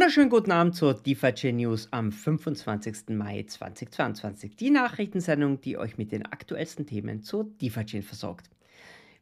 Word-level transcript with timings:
Wunderschönen 0.00 0.30
guten 0.30 0.50
Abend 0.50 0.74
zur 0.74 0.94
DeFi 0.94 1.52
News 1.52 1.88
am 1.90 2.10
25. 2.10 3.10
Mai 3.10 3.44
2022. 3.46 4.56
Die 4.56 4.70
Nachrichtensendung, 4.70 5.60
die 5.60 5.76
euch 5.76 5.98
mit 5.98 6.10
den 6.10 6.24
aktuellsten 6.24 6.86
Themen 6.86 7.22
zur 7.22 7.44
DeFi 7.60 8.00
versorgt. 8.00 8.48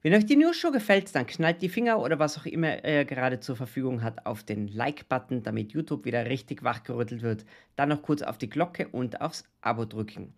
Wenn 0.02 0.14
euch 0.14 0.25
die 0.25 0.37
News 0.37 0.56
Show 0.56 0.70
gefällt, 0.70 1.12
dann 1.16 1.27
knallt 1.27 1.62
die 1.62 1.69
Finger 1.69 1.98
oder 1.98 2.20
was 2.20 2.38
auch 2.38 2.46
immer 2.46 2.84
ihr 2.84 3.05
gerade 3.05 3.41
zur 3.41 3.56
Verfügung 3.56 4.05
hat 4.05 4.25
auf 4.25 4.45
den 4.45 4.69
Like-Button, 4.69 5.43
damit 5.43 5.73
YouTube 5.73 6.05
wieder 6.05 6.27
richtig 6.27 6.62
wachgerüttelt 6.62 7.23
wird. 7.23 7.45
Dann 7.74 7.88
noch 7.88 8.02
kurz 8.02 8.23
auf 8.23 8.38
die 8.38 8.48
Glocke 8.48 8.87
und 8.87 9.20
aufs 9.20 9.42
Abo 9.60 9.84
drücken. 9.84 10.33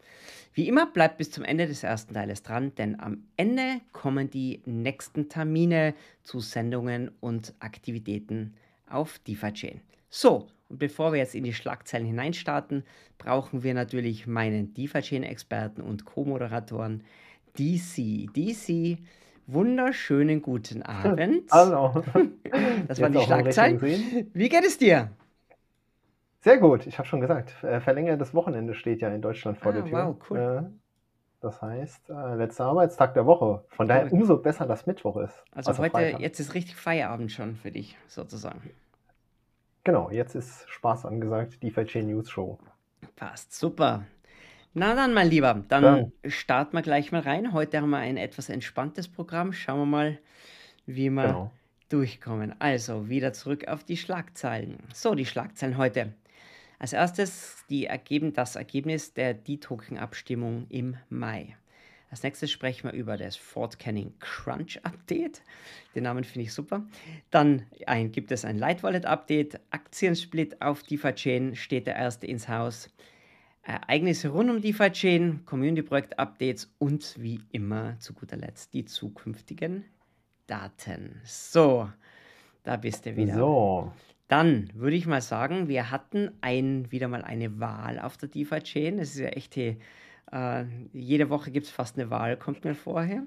Wie 0.54 0.66
immer 0.66 0.86
bleibt 0.86 1.18
bis 1.18 1.30
zum 1.30 1.45
Ende 1.45 1.66
des 1.66 1.82
ersten 1.82 2.14
Teiles 2.14 2.42
dran, 2.42 2.74
denn 2.77 2.98
am 2.98 3.24
Ende 3.36 3.82
kommen 3.92 4.30
die 4.30 4.62
nächsten 4.64 5.28
Termine 5.28 5.92
zu 6.22 6.41
Sendungen 6.41 7.10
und 7.20 7.52
Aktivitäten 7.59 8.54
auf 8.86 9.18
DeFi 9.18 9.52
So, 10.12 10.48
und 10.69 10.78
bevor 10.80 11.12
wir 11.12 11.20
jetzt 11.20 11.37
in 11.37 11.45
die 11.45 11.52
Schlagzeilen 11.52 12.05
hineinstarten, 12.05 12.84
brauchen 13.16 13.62
wir 13.62 13.74
natürlich 13.74 14.27
meinen 14.27 14.74
DeFi-Chain-Experten 14.74 15.80
und 15.80 16.05
Co-Moderatoren 16.05 17.05
DC. 17.56 18.28
DC, 18.34 18.98
wunderschönen 19.46 20.42
guten 20.42 20.82
Abend. 20.82 21.45
Hallo. 21.52 22.02
Das 22.88 23.01
waren 23.01 23.12
die 23.12 23.20
Schlagzeilen. 23.20 23.80
Wie 24.34 24.48
geht 24.48 24.65
es 24.65 24.78
dir? 24.78 25.10
Sehr 26.40 26.59
gut, 26.59 26.87
ich 26.88 26.98
habe 26.98 27.06
schon 27.06 27.20
gesagt, 27.20 27.62
äh, 27.62 27.80
verlängertes 27.80 28.34
Wochenende 28.34 28.74
steht 28.74 29.02
ja 29.02 29.10
in 29.15 29.23
Deutschland 29.23 29.59
vor 29.59 29.71
ah, 29.71 29.74
der 29.77 29.84
Tür. 29.84 30.06
Wow, 30.06 30.16
cool. 30.29 30.38
Äh, 30.38 30.71
das 31.40 31.62
heißt, 31.62 32.10
äh, 32.10 32.34
letzter 32.34 32.65
Arbeitstag 32.65 33.15
der 33.15 33.27
Woche. 33.27 33.62
Von 33.68 33.87
daher 33.87 34.12
umso 34.12 34.38
besser, 34.38 34.66
dass 34.66 34.87
Mittwoch 34.87 35.18
ist. 35.18 35.45
Also, 35.52 35.71
also 35.71 35.82
heute, 35.82 35.93
Freitag. 35.93 36.21
jetzt 36.21 36.40
ist 36.40 36.54
richtig 36.54 36.74
Feierabend 36.74 37.30
schon 37.30 37.54
für 37.54 37.71
dich, 37.71 37.96
sozusagen. 38.09 38.60
Genau, 39.84 40.10
jetzt 40.10 40.34
ist 40.34 40.68
Spaß 40.68 41.06
angesagt, 41.06 41.62
die 41.62 41.73
Chain 41.73 42.09
News 42.09 42.30
Show. 42.30 42.59
Passt, 43.16 43.54
super. 43.54 44.04
Na 44.74 44.95
dann, 44.95 45.14
mein 45.14 45.28
Lieber, 45.28 45.64
dann 45.68 46.12
ja. 46.22 46.30
starten 46.30 46.76
wir 46.76 46.82
gleich 46.82 47.12
mal 47.12 47.22
rein. 47.22 47.52
Heute 47.52 47.80
haben 47.80 47.90
wir 47.90 47.98
ein 47.98 48.16
etwas 48.16 48.50
entspanntes 48.50 49.09
Programm. 49.09 49.52
Schauen 49.52 49.80
wir 49.80 49.87
mal, 49.87 50.18
wie 50.87 51.10
wir 51.10 51.26
genau. 51.26 51.50
durchkommen. 51.88 52.54
Also, 52.60 53.09
wieder 53.09 53.32
zurück 53.32 53.68
auf 53.68 53.82
die 53.82 53.96
Schlagzeilen. 53.96 54.78
So, 54.95 55.14
die 55.14 55.26
Schlagzeilen 55.26 55.76
heute. 55.76 56.12
Als 56.78 56.92
erstes 56.92 57.65
die 57.68 57.87
ergeben, 57.87 58.32
das 58.32 58.56
Ergebnis 58.56 59.12
der 59.12 59.34
D-Token-Abstimmung 59.34 60.66
im 60.68 60.96
Mai. 61.09 61.56
Als 62.10 62.24
nächstes 62.24 62.50
sprechen 62.50 62.90
wir 62.90 62.92
über 62.92 63.16
das 63.16 63.36
Fort 63.36 63.78
Canning 63.78 64.12
Crunch 64.19 64.80
Update. 64.82 65.42
Den 65.94 66.03
Namen 66.03 66.25
finde 66.25 66.47
ich 66.47 66.53
super. 66.53 66.84
Dann 67.30 67.66
ein, 67.86 68.10
gibt 68.10 68.32
es 68.32 68.44
ein 68.44 68.58
Light 68.58 68.82
Wallet 68.82 69.06
Update. 69.06 69.60
Aktiensplit 69.70 70.60
auf 70.60 70.82
DeFi 70.82 71.12
Chain 71.12 71.54
steht 71.54 71.86
der 71.86 71.94
erste 71.94 72.26
ins 72.26 72.48
Haus. 72.48 72.91
Ereignisse 73.62 74.31
rund 74.31 74.50
um 74.50 74.60
DeFi 74.60 74.91
Chain, 74.91 75.44
Community 75.47 75.82
Projekt 75.82 76.19
Updates 76.19 76.75
und 76.78 77.14
wie 77.19 77.41
immer 77.53 77.97
zu 78.00 78.12
guter 78.12 78.36
Letzt 78.36 78.75
die 78.75 78.84
zukünftigen 78.84 79.84
Daten. 80.48 81.20
So, 81.22 81.88
da 82.64 82.76
bist 82.76 83.06
du 83.06 83.14
wieder. 83.14 83.34
So. 83.34 83.92
Dann 84.26 84.70
würde 84.75 84.97
ich 84.97 85.06
mal 85.06 85.20
sagen, 85.20 85.69
wir 85.69 85.92
hatten 85.92 86.32
ein, 86.41 86.91
wieder 86.91 87.06
mal 87.06 87.22
eine 87.22 87.60
Wahl 87.60 88.00
auf 88.00 88.16
der 88.16 88.28
DeFi 88.28 88.60
Chain. 88.60 88.98
Es 88.98 89.10
ist 89.10 89.20
ja 89.20 89.28
echt 89.28 89.54
die 89.54 89.76
äh, 90.32 90.64
jede 90.92 91.31
Woche 91.31 91.50
gibt 91.50 91.66
es 91.66 91.72
fast 91.72 91.98
eine 91.98 92.10
Wahl, 92.10 92.36
kommt 92.36 92.64
mir 92.64 92.75
vorher. 92.75 93.22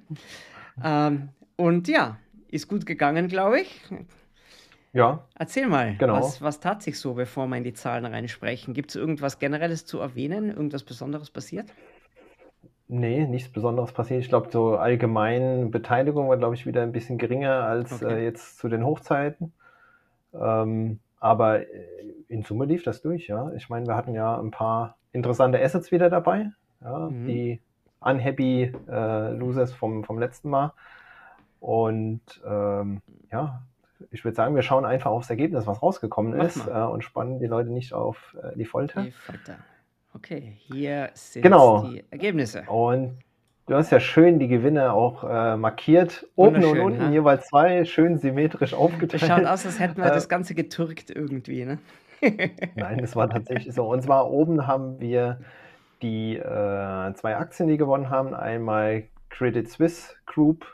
Ähm, 0.84 1.30
und 1.56 1.88
ja, 1.88 2.18
ist 2.50 2.68
gut 2.68 2.86
gegangen, 2.86 3.28
glaube 3.28 3.62
ich. 3.62 3.82
Ja. 4.94 5.28
Erzähl 5.36 5.68
mal, 5.68 5.96
genau. 5.98 6.16
was, 6.16 6.42
was 6.42 6.60
tat 6.60 6.84
sich 6.84 7.00
so, 7.00 7.16
bevor 7.16 7.48
wir 7.48 7.58
in 7.58 7.64
die 7.64 7.74
Zahlen 7.74 8.06
reinsprechen? 8.06 8.74
Gibt 8.74 8.92
es 8.92 8.96
irgendwas 8.96 9.40
Generelles 9.40 9.86
zu 9.86 10.00
erwähnen? 10.00 10.50
Irgendwas 10.50 10.84
Besonderes 10.84 11.32
passiert? 11.32 11.74
Nee, 12.88 13.26
nichts 13.26 13.52
Besonderes 13.52 13.92
passiert. 13.92 14.22
Ich 14.22 14.30
glaube, 14.30 14.50
so 14.52 14.78
allgemein 14.78 15.72
Beteiligung 15.72 16.30
war, 16.30 16.38
glaube 16.38 16.54
ich, 16.54 16.66
wieder 16.66 16.84
ein 16.84 16.92
bisschen 16.92 17.18
geringer 17.18 17.64
als 17.64 18.04
okay. 18.04 18.20
äh, 18.20 18.24
jetzt 18.24 18.60
zu 18.60 18.70
den 18.70 18.86
Hochzeiten. 18.86 19.54
Ähm, 20.34 21.00
aber 21.20 21.62
äh, 21.62 21.66
in 22.28 22.44
Summe 22.44 22.66
lief 22.66 22.84
das 22.84 23.02
durch, 23.02 23.28
ja. 23.28 23.52
Ich 23.54 23.70
meine, 23.70 23.88
wir 23.88 23.96
hatten 23.96 24.14
ja 24.14 24.40
ein 24.40 24.52
paar 24.52 24.98
interessante 25.12 25.60
Assets 25.60 25.92
wieder 25.92 26.10
dabei 26.10 26.52
ja, 26.84 27.10
mhm. 27.10 27.26
die 27.26 27.62
unhappy 28.00 28.74
äh, 28.90 29.32
Losers 29.32 29.74
vom, 29.74 30.04
vom 30.04 30.20
letzten 30.20 30.50
Mal. 30.50 30.74
Und 31.60 32.22
ähm, 32.46 33.02
ja, 33.32 33.62
ich 34.12 34.26
würde 34.26 34.36
sagen, 34.36 34.56
wir 34.56 34.64
schauen 34.64 34.86
einfach 34.86 35.12
aufs 35.12 35.30
Ergebnis, 35.30 35.66
was 35.66 35.82
rausgekommen 35.82 36.38
Mach 36.38 36.46
ist, 36.46 36.68
äh, 36.68 36.72
und 36.72 37.04
spannen 37.04 37.40
die 37.40 37.48
Leute 37.48 37.70
nicht 37.70 37.94
auf 37.94 38.36
äh, 38.44 38.56
die 38.58 38.66
Folter. 38.66 39.04
Die 39.04 39.12
Folter. 39.12 39.56
Okay, 40.14 40.58
hier 40.58 41.10
sind 41.14 41.42
genau. 41.42 41.88
die 41.88 42.04
Ergebnisse. 42.12 42.64
Und 42.68 43.18
du 43.68 43.76
hast 43.76 43.92
ja 43.92 44.00
schön 44.00 44.40
die 44.40 44.48
Gewinne 44.48 44.94
auch 44.94 45.24
äh, 45.24 45.58
markiert. 45.58 46.28
Oben 46.36 46.64
und 46.64 46.80
unten 46.80 47.02
ja? 47.02 47.12
jeweils 47.12 47.48
zwei, 47.48 47.86
schön 47.86 48.18
symmetrisch 48.18 48.74
aufgeteilt. 48.74 49.22
Das 49.22 49.28
schaut 49.28 49.46
aus, 49.46 49.66
als 49.66 49.80
hätten 49.80 49.98
wir 49.98 50.10
das 50.10 50.30
Ganze 50.30 50.54
getürkt 50.54 51.10
irgendwie, 51.10 51.66
ne? 51.66 51.80
Nein, 52.76 53.00
das 53.00 53.16
war 53.16 53.30
tatsächlich 53.30 53.74
so. 53.74 53.90
Und 53.90 54.02
zwar 54.02 54.30
oben 54.30 54.68
haben 54.68 55.00
wir 55.00 55.40
die 56.04 56.38
äh, 56.38 57.14
zwei 57.16 57.38
Aktien, 57.38 57.70
die 57.70 57.78
gewonnen 57.78 58.10
haben, 58.10 58.34
einmal 58.36 59.06
Credit 59.30 59.68
Suisse 59.70 60.14
Group 60.26 60.66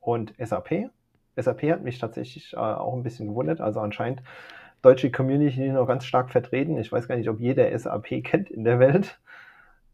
und 0.00 0.32
SAP. 0.38 0.90
SAP 1.36 1.62
hat 1.64 1.82
mich 1.82 1.98
tatsächlich 1.98 2.54
äh, 2.54 2.56
auch 2.56 2.94
ein 2.94 3.02
bisschen 3.02 3.28
gewundert, 3.28 3.60
also 3.60 3.80
anscheinend 3.80 4.22
deutsche 4.82 5.10
Community 5.10 5.68
noch 5.68 5.86
ganz 5.86 6.04
stark 6.04 6.30
vertreten. 6.30 6.78
Ich 6.78 6.90
weiß 6.90 7.08
gar 7.08 7.16
nicht, 7.16 7.28
ob 7.28 7.40
jeder 7.40 7.76
SAP 7.78 8.22
kennt 8.24 8.50
in 8.50 8.64
der 8.64 8.78
Welt. 8.78 9.18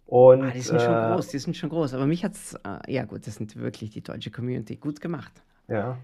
Und, 0.06 0.44
ah, 0.44 0.50
die 0.50 0.60
sind 0.60 0.80
schon 0.80 0.94
äh, 0.94 1.12
groß, 1.12 1.28
die 1.28 1.38
sind 1.38 1.56
schon 1.56 1.70
groß. 1.70 1.94
Aber 1.94 2.06
mich 2.06 2.24
hat 2.24 2.34
es, 2.34 2.54
äh, 2.54 2.92
ja 2.92 3.04
gut, 3.04 3.26
das 3.26 3.34
sind 3.34 3.56
wirklich 3.56 3.90
die 3.90 4.02
deutsche 4.02 4.30
Community 4.30 4.76
gut 4.76 5.00
gemacht. 5.00 5.32
Ja, 5.66 5.98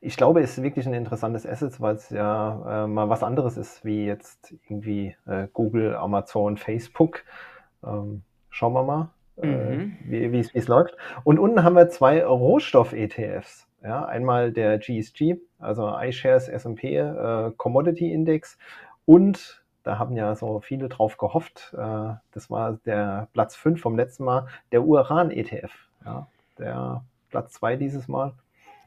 ich 0.00 0.16
glaube, 0.16 0.40
es 0.40 0.56
ist 0.56 0.62
wirklich 0.62 0.86
ein 0.86 0.94
interessantes 0.94 1.46
Asset, 1.46 1.80
weil 1.80 1.96
es 1.96 2.10
ja 2.10 2.84
äh, 2.84 2.86
mal 2.86 3.08
was 3.08 3.22
anderes 3.22 3.56
ist, 3.56 3.84
wie 3.84 4.06
jetzt 4.06 4.54
irgendwie 4.68 5.16
äh, 5.26 5.48
Google, 5.52 5.96
Amazon, 5.96 6.56
Facebook. 6.56 7.24
Ähm, 7.84 8.22
schauen 8.50 8.72
wir 8.72 8.82
mal, 8.82 9.08
äh, 9.42 9.46
mhm. 9.46 9.96
wie 10.06 10.38
es 10.38 10.68
läuft. 10.68 10.96
Und 11.24 11.38
unten 11.38 11.62
haben 11.62 11.76
wir 11.76 11.88
zwei 11.88 12.24
Rohstoff-ETFs. 12.24 13.66
Ja, 13.82 14.04
einmal 14.04 14.52
der 14.52 14.78
GSG, 14.78 15.36
also 15.60 15.94
iShares 15.96 16.48
S&P 16.48 16.96
äh, 16.96 17.52
Commodity 17.56 18.12
Index 18.12 18.58
und 19.04 19.62
da 19.84 20.00
haben 20.00 20.16
ja 20.16 20.34
so 20.34 20.60
viele 20.60 20.88
drauf 20.88 21.16
gehofft. 21.16 21.72
Äh, 21.78 22.14
das 22.32 22.50
war 22.50 22.72
der 22.84 23.28
Platz 23.32 23.54
5 23.54 23.80
vom 23.80 23.96
letzten 23.96 24.24
Mal, 24.24 24.48
der 24.72 24.82
Uran-ETF. 24.82 25.72
Ja, 26.04 26.26
der 26.58 27.04
Platz 27.30 27.52
2 27.52 27.76
dieses 27.76 28.08
Mal. 28.08 28.32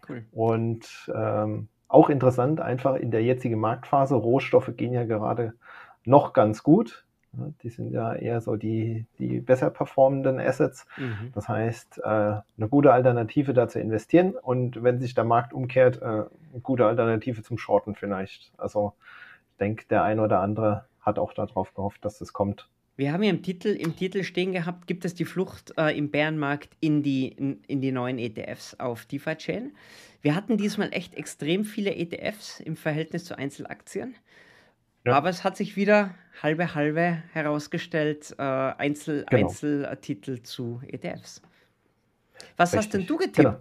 Cool. 0.09 0.25
Und 0.31 1.11
ähm, 1.13 1.69
auch 1.87 2.09
interessant, 2.09 2.61
einfach 2.61 2.95
in 2.95 3.11
der 3.11 3.23
jetzigen 3.23 3.59
Marktphase, 3.59 4.15
Rohstoffe 4.15 4.71
gehen 4.75 4.93
ja 4.93 5.05
gerade 5.05 5.53
noch 6.05 6.33
ganz 6.33 6.63
gut. 6.63 7.05
Die 7.61 7.69
sind 7.69 7.91
ja 7.91 8.13
eher 8.13 8.41
so 8.41 8.55
die, 8.55 9.05
die 9.19 9.39
besser 9.39 9.69
performenden 9.69 10.39
Assets. 10.39 10.87
Mhm. 10.97 11.31
Das 11.33 11.47
heißt, 11.47 11.99
äh, 11.99 12.07
eine 12.07 12.67
gute 12.69 12.91
Alternative 12.91 13.53
da 13.53 13.67
zu 13.67 13.79
investieren 13.79 14.33
und 14.35 14.83
wenn 14.83 14.99
sich 14.99 15.13
der 15.13 15.25
Markt 15.25 15.53
umkehrt, 15.53 16.01
äh, 16.01 16.05
eine 16.05 16.61
gute 16.63 16.85
Alternative 16.85 17.43
zum 17.43 17.59
Shorten 17.59 17.95
vielleicht. 17.95 18.51
Also 18.57 18.93
ich 19.51 19.57
denke, 19.57 19.85
der 19.89 20.03
eine 20.03 20.23
oder 20.23 20.39
andere 20.39 20.85
hat 21.01 21.19
auch 21.19 21.33
darauf 21.33 21.73
gehofft, 21.73 22.03
dass 22.03 22.17
das 22.17 22.33
kommt. 22.33 22.67
Wir 22.99 23.13
haben 23.13 23.23
ja 23.23 23.29
im 23.29 23.41
Titel, 23.41 23.69
im 23.69 23.95
Titel 23.95 24.23
stehen 24.23 24.51
gehabt, 24.51 24.85
gibt 24.85 25.05
es 25.05 25.13
die 25.13 25.23
Flucht 25.23 25.71
äh, 25.77 25.97
im 25.97 26.11
Bärenmarkt 26.11 26.75
in 26.81 27.01
die, 27.01 27.29
in, 27.29 27.63
in, 27.65 27.79
die 27.79 27.93
neuen 27.93 28.19
ETFs 28.19 28.73
auf 28.73 29.05
DeFi-Chain. 29.05 29.71
Wir 30.21 30.35
hatten 30.35 30.57
diesmal 30.57 30.91
echt 30.91 31.15
extrem 31.15 31.63
viele 31.63 31.95
ETFs 31.95 32.59
im 32.59 32.75
Verhältnis 32.75 33.23
zu 33.23 33.37
Einzelaktien. 33.37 34.15
Ja. 35.05 35.13
Aber 35.13 35.29
es 35.29 35.45
hat 35.45 35.55
sich 35.55 35.77
wieder 35.77 36.13
halbe 36.43 36.75
halbe 36.75 37.23
herausgestellt, 37.31 38.35
äh, 38.37 38.41
Einzel, 38.43 39.25
genau. 39.29 39.47
Einzeltitel 39.47 40.41
zu 40.41 40.81
ETFs. 40.85 41.41
Was 42.57 42.73
richtig. 42.73 42.77
hast 42.79 42.93
denn 42.95 43.07
du 43.07 43.15
getippt 43.15 43.35
genau. 43.35 43.57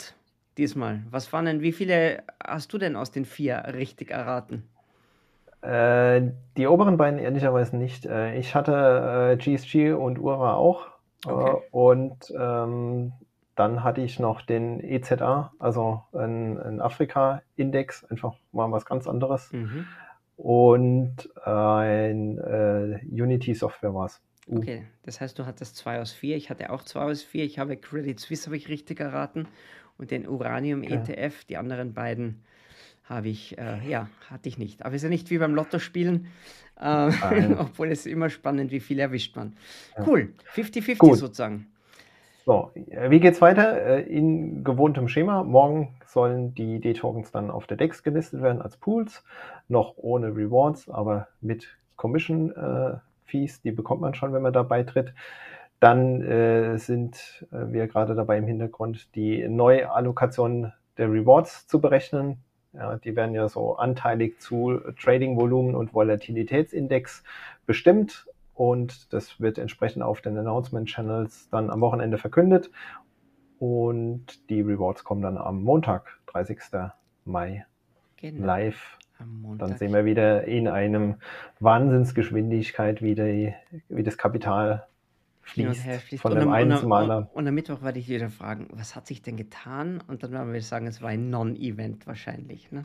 diesmal? 0.57 1.05
Was 1.13 1.33
waren 1.33 1.45
denn, 1.45 1.61
wie 1.63 1.71
viele 1.71 2.25
hast 2.45 2.73
du 2.73 2.79
denn 2.79 2.97
aus 2.97 3.13
den 3.13 3.25
vier 3.25 3.73
richtig 3.73 4.11
erraten? 4.11 4.65
Äh, 5.63 6.23
die 6.57 6.67
oberen 6.67 6.97
beiden 6.97 7.19
ehrlicherweise 7.19 7.77
nicht. 7.77 8.07
Äh, 8.07 8.39
ich 8.39 8.55
hatte 8.55 9.33
äh, 9.33 9.37
GSG 9.37 9.93
und 9.93 10.19
Ura 10.19 10.55
auch. 10.55 10.87
Äh, 11.27 11.31
okay. 11.31 11.63
und 11.73 12.33
ähm, 12.39 13.13
dann 13.57 13.83
hatte 13.83 14.03
ich 14.03 14.21
noch 14.21 14.43
den 14.43 14.79
EZA, 14.79 15.53
also 15.59 16.05
ein, 16.13 16.81
Afrika-Index, 16.81 18.05
einfach 18.05 18.35
mal 18.53 18.71
was 18.71 18.87
ganz 18.87 19.09
anderes. 19.09 19.53
Mhm. 19.53 19.85
Und 20.37 21.29
ein 21.45 22.39
äh, 22.39 23.01
Unity 23.11 23.55
Software 23.55 23.93
war 23.93 24.07
es. 24.07 24.23
Uh. 24.47 24.59
Okay, 24.59 24.87
das 25.03 25.21
heißt, 25.21 25.37
du 25.37 25.45
hattest 25.45 25.77
zwei 25.77 26.01
aus 26.01 26.13
vier. 26.13 26.37
Ich 26.37 26.51
hatte 26.51 26.71
auch 26.71 26.85
zwei 26.85 27.03
aus 27.11 27.23
vier. 27.23 27.45
Ich 27.45 27.59
habe 27.59 27.77
Credit 27.77 28.21
Suisse, 28.21 28.47
habe 28.47 28.57
ich 28.57 28.69
richtig 28.69 29.01
erraten. 29.01 29.49
Und 29.97 30.13
den 30.13 30.29
Uranium 30.29 30.83
okay. 30.83 30.95
ETF, 30.95 31.45
die 31.45 31.57
anderen 31.57 31.93
beiden 31.93 32.45
habe 33.09 33.29
ich, 33.29 33.57
äh, 33.59 33.89
ja, 33.89 34.09
hatte 34.31 34.49
ich 34.49 34.59
nicht. 34.59 34.85
Aber 34.85 34.95
es 34.95 34.97
ist 34.97 35.05
ja 35.05 35.09
nicht 35.09 35.31
wie 35.31 35.39
beim 35.39 35.55
Lottospielen, 35.55 36.27
äh, 36.79 37.11
obwohl 37.59 37.91
es 37.91 38.07
immer 38.07 38.31
spannend, 38.31 38.71
wie 38.71 38.81
viel 38.81 38.99
erwischt 38.99 39.37
man. 39.37 39.57
Cool, 40.07 40.35
50-50 40.55 41.17
sozusagen. 41.17 41.67
So, 42.45 42.71
äh, 42.75 43.11
wie 43.11 43.21
geht's 43.21 43.41
weiter? 43.41 43.83
Äh, 43.83 44.03
in 44.03 44.65
gewohntem 44.65 45.09
Schema. 45.09 45.43
Morgen 45.43 45.97
sollen 46.07 46.55
die 46.55 46.81
D-Tokens 46.81 47.31
dann 47.31 47.51
auf 47.51 47.67
der 47.67 47.77
DEX 47.77 48.03
gelistet 48.03 48.43
werden 48.43 48.63
als 48.63 48.77
Pools, 48.77 49.23
noch 49.69 49.95
ohne 49.97 50.35
Rewards, 50.35 50.89
aber 50.89 51.29
mit 51.41 51.69
Commission 51.97 52.53
äh, 52.53 52.97
Fees, 53.27 53.61
die 53.61 53.71
bekommt 53.71 54.01
man 54.01 54.15
schon, 54.15 54.33
wenn 54.33 54.41
man 54.43 54.53
da 54.53 54.63
beitritt. 54.63 55.13
Dann 55.81 56.23
äh, 56.23 56.79
sind 56.79 57.47
wir 57.51 57.87
gerade 57.87 58.15
dabei 58.15 58.39
im 58.39 58.47
Hintergrund 58.47 59.15
die 59.15 59.47
Neuallokation 59.47 60.73
der 60.97 61.13
Rewards 61.13 61.67
zu 61.67 61.81
berechnen. 61.81 62.39
Ja, 62.73 62.97
die 62.97 63.17
werden 63.17 63.35
ja 63.35 63.49
so 63.49 63.77
anteilig 63.77 64.41
zu 64.41 64.81
Trading-Volumen 65.01 65.75
und 65.75 65.95
Volatilitätsindex 65.95 67.23
bestimmt 67.67 68.27
und 68.55 69.13
das 69.13 69.41
wird 69.41 69.59
entsprechend 69.59 70.03
auf 70.03 70.21
den 70.21 70.37
Announcement-Channels 70.37 71.49
dann 71.51 71.71
am 71.71 71.81
Wochenende 71.81 72.19
verkündet 72.19 72.71
und 73.59 74.51
die 74.51 74.61
Rewards 74.61 75.05
kommen 75.05 75.23
dann 75.23 75.39
am 75.39 75.63
Montag, 75.63 76.19
30. 76.27 76.59
Mai, 77.25 77.67
genau. 78.17 78.47
live. 78.47 78.99
Dann 79.59 79.77
sehen 79.77 79.93
wir 79.93 80.05
wieder 80.05 80.45
in 80.45 80.69
einem 80.69 81.17
Wahnsinnsgeschwindigkeit, 81.59 83.03
wie, 83.03 83.15
die, 83.15 83.55
wie 83.89 84.05
das 84.05 84.17
Kapital 84.17 84.88
fließt, 85.49 85.83
fließt. 85.83 86.23
von 86.23 86.35
dem 86.35 86.51
einen 86.51 86.77
zum 86.79 86.93
anderen. 86.93 87.27
Und 87.33 87.47
am 87.47 87.55
Mittwoch 87.55 87.83
werde 87.83 87.99
ich 87.99 88.09
wieder 88.09 88.31
fragen, 88.31 88.69
was 88.73 88.95
hat 88.95 89.07
sich 89.07 89.23
denn 89.23 89.37
getan? 89.37 90.03
Und 90.07 90.23
dann 90.23 90.33
werden 90.33 90.53
wir 90.53 90.63
sagen, 90.63 90.87
es 90.87 91.03
war 91.03 91.11
ein 91.11 91.31
Non-Event 91.31 92.07
wahrscheinlich. 92.07 92.71
Ne? 92.71 92.83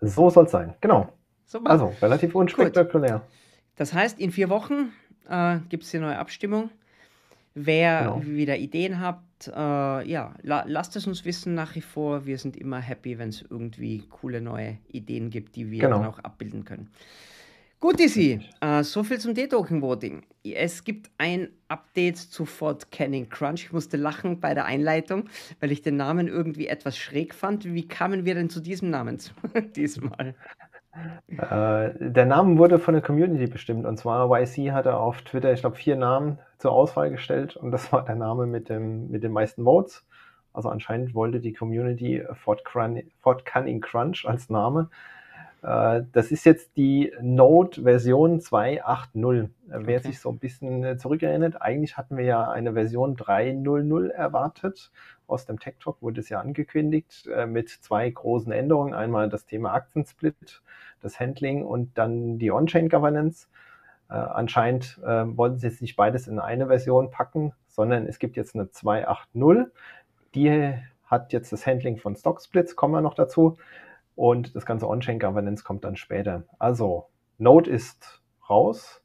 So 0.00 0.30
soll 0.30 0.44
es 0.44 0.50
sein, 0.50 0.74
genau. 0.80 1.08
Super. 1.46 1.70
Also 1.70 1.92
relativ 2.00 2.34
unspektakulär. 2.34 3.18
Gut. 3.18 3.22
Das 3.76 3.92
heißt, 3.92 4.20
in 4.20 4.30
vier 4.30 4.48
Wochen 4.48 4.92
äh, 5.28 5.58
gibt 5.68 5.84
es 5.84 5.90
die 5.90 5.98
neue 5.98 6.18
Abstimmung. 6.18 6.70
Wer 7.54 8.00
genau. 8.00 8.22
wieder 8.24 8.56
Ideen 8.56 9.00
habt, 9.00 9.46
äh, 9.46 9.52
ja, 10.08 10.34
la 10.42 10.64
lasst 10.66 10.96
es 10.96 11.06
uns 11.06 11.24
wissen 11.24 11.54
nach 11.54 11.74
wie 11.76 11.80
vor. 11.80 12.26
Wir 12.26 12.38
sind 12.38 12.56
immer 12.56 12.80
happy, 12.80 13.18
wenn 13.18 13.28
es 13.28 13.44
irgendwie 13.48 14.04
coole 14.08 14.40
neue 14.40 14.78
Ideen 14.88 15.30
gibt, 15.30 15.54
die 15.54 15.70
wir 15.70 15.80
genau. 15.80 15.98
dann 15.98 16.06
auch 16.06 16.18
abbilden 16.18 16.64
können. 16.64 16.90
Gut, 17.84 18.00
Isi, 18.00 18.40
äh, 18.62 18.82
so 18.82 19.04
viel 19.04 19.18
zum 19.18 19.34
D-Token-Voting. 19.34 20.22
Es 20.42 20.84
gibt 20.84 21.10
ein 21.18 21.48
Update 21.68 22.16
zu 22.16 22.46
Fort 22.46 22.90
Canning 22.90 23.28
Crunch. 23.28 23.64
Ich 23.64 23.72
musste 23.74 23.98
lachen 23.98 24.40
bei 24.40 24.54
der 24.54 24.64
Einleitung, 24.64 25.28
weil 25.60 25.70
ich 25.70 25.82
den 25.82 25.98
Namen 25.98 26.26
irgendwie 26.26 26.66
etwas 26.66 26.96
schräg 26.96 27.34
fand. 27.34 27.66
Wie 27.66 27.86
kamen 27.86 28.24
wir 28.24 28.34
denn 28.34 28.48
zu 28.48 28.60
diesem 28.60 28.88
Namen 28.88 29.18
diesmal? 29.76 30.34
Äh, 31.28 31.90
der 32.00 32.24
Name 32.24 32.56
wurde 32.56 32.78
von 32.78 32.94
der 32.94 33.02
Community 33.02 33.48
bestimmt. 33.48 33.84
Und 33.84 33.98
zwar 33.98 34.30
YC 34.30 34.72
hatte 34.72 34.96
auf 34.96 35.20
Twitter, 35.20 35.52
ich 35.52 35.60
glaube, 35.60 35.76
vier 35.76 35.96
Namen 35.96 36.38
zur 36.56 36.72
Auswahl 36.72 37.10
gestellt. 37.10 37.54
Und 37.54 37.70
das 37.70 37.92
war 37.92 38.02
der 38.02 38.14
Name 38.14 38.46
mit, 38.46 38.70
dem, 38.70 39.10
mit 39.10 39.22
den 39.22 39.32
meisten 39.32 39.64
Votes. 39.64 40.06
Also 40.54 40.70
anscheinend 40.70 41.14
wollte 41.14 41.38
die 41.38 41.52
Community 41.52 42.24
Fort, 42.32 42.64
Crun 42.64 43.02
Fort 43.20 43.44
Cunning 43.44 43.82
Crunch 43.82 44.24
als 44.26 44.48
Name. 44.48 44.88
Äh, 45.64 46.02
das 46.12 46.30
ist 46.30 46.44
jetzt 46.44 46.76
die 46.76 47.12
Node-Version 47.20 48.40
2.8.0. 48.40 49.48
Wer 49.66 49.80
okay. 49.80 50.08
sich 50.08 50.20
so 50.20 50.28
ein 50.28 50.38
bisschen 50.38 50.84
äh, 50.84 50.98
zurückerinnert, 50.98 51.60
eigentlich 51.62 51.96
hatten 51.96 52.18
wir 52.18 52.24
ja 52.24 52.50
eine 52.50 52.74
Version 52.74 53.16
3.0.0 53.16 54.10
erwartet. 54.10 54.90
Aus 55.26 55.46
dem 55.46 55.58
Tech 55.58 55.76
Talk 55.80 56.02
wurde 56.02 56.20
es 56.20 56.28
ja 56.28 56.40
angekündigt 56.40 57.26
äh, 57.34 57.46
mit 57.46 57.70
zwei 57.70 58.10
großen 58.10 58.52
Änderungen. 58.52 58.92
Einmal 58.92 59.30
das 59.30 59.46
Thema 59.46 59.72
Aktiensplit, 59.72 60.62
das 61.00 61.18
Handling 61.18 61.64
und 61.64 61.96
dann 61.96 62.38
die 62.38 62.52
On-Chain 62.52 62.88
Governance. 62.88 63.48
anscheinend 64.08 64.98
wollten 65.02 65.58
sie 65.58 65.66
jetzt 65.66 65.80
nicht 65.80 65.96
beides 65.96 66.28
in 66.28 66.38
eine 66.38 66.66
Version 66.66 67.10
packen, 67.10 67.52
sondern 67.68 68.06
es 68.06 68.18
gibt 68.18 68.36
jetzt 68.36 68.54
eine 68.54 68.64
2.8.0. 68.64 69.70
Die 70.34 70.74
hat 71.06 71.32
jetzt 71.32 71.52
das 71.52 71.66
Handling 71.66 71.96
von 71.96 72.14
Stock 72.16 72.40
Splits, 72.42 72.76
kommen 72.76 72.94
wir 72.94 73.00
noch 73.00 73.14
dazu. 73.14 73.56
Und 74.14 74.54
das 74.54 74.66
ganze 74.66 74.88
On-Chain 74.88 75.18
Governance 75.18 75.64
kommt 75.64 75.84
dann 75.84 75.96
später. 75.96 76.44
Also, 76.58 77.06
Node 77.38 77.70
ist 77.70 78.22
raus. 78.48 79.02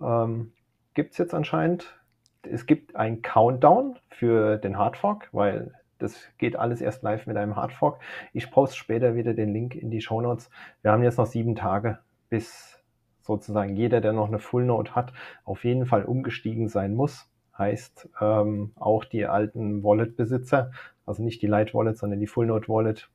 Ähm, 0.00 0.52
gibt 0.94 1.12
es 1.12 1.18
jetzt 1.18 1.34
anscheinend. 1.34 1.98
Es 2.42 2.66
gibt 2.66 2.96
ein 2.96 3.22
Countdown 3.22 3.98
für 4.08 4.56
den 4.58 4.76
Hardfork, 4.76 5.28
weil 5.32 5.72
das 5.98 6.16
geht 6.38 6.56
alles 6.56 6.80
erst 6.80 7.02
live 7.02 7.26
mit 7.26 7.36
einem 7.36 7.56
Hardfork. 7.56 8.00
Ich 8.32 8.50
poste 8.50 8.76
später 8.76 9.14
wieder 9.14 9.34
den 9.34 9.52
Link 9.52 9.74
in 9.74 9.90
die 9.90 10.00
Show 10.00 10.20
Notes. 10.20 10.50
Wir 10.82 10.90
haben 10.90 11.04
jetzt 11.04 11.18
noch 11.18 11.26
sieben 11.26 11.54
Tage, 11.54 11.98
bis 12.28 12.82
sozusagen 13.20 13.76
jeder, 13.76 14.00
der 14.00 14.12
noch 14.12 14.26
eine 14.26 14.40
Full 14.40 14.64
Node 14.64 14.94
hat, 14.94 15.12
auf 15.44 15.64
jeden 15.64 15.86
Fall 15.86 16.04
umgestiegen 16.04 16.68
sein 16.68 16.94
muss. 16.94 17.30
Heißt 17.56 18.08
ähm, 18.20 18.72
auch 18.74 19.04
die 19.04 19.26
alten 19.26 19.84
Wallet-Besitzer, 19.84 20.72
also 21.06 21.22
nicht 21.22 21.40
die 21.42 21.46
Light 21.46 21.74
Wallet, 21.74 21.96
sondern 21.96 22.18
die 22.18 22.26
Full 22.26 22.46
Node 22.46 22.66
Wallet, 22.68 23.08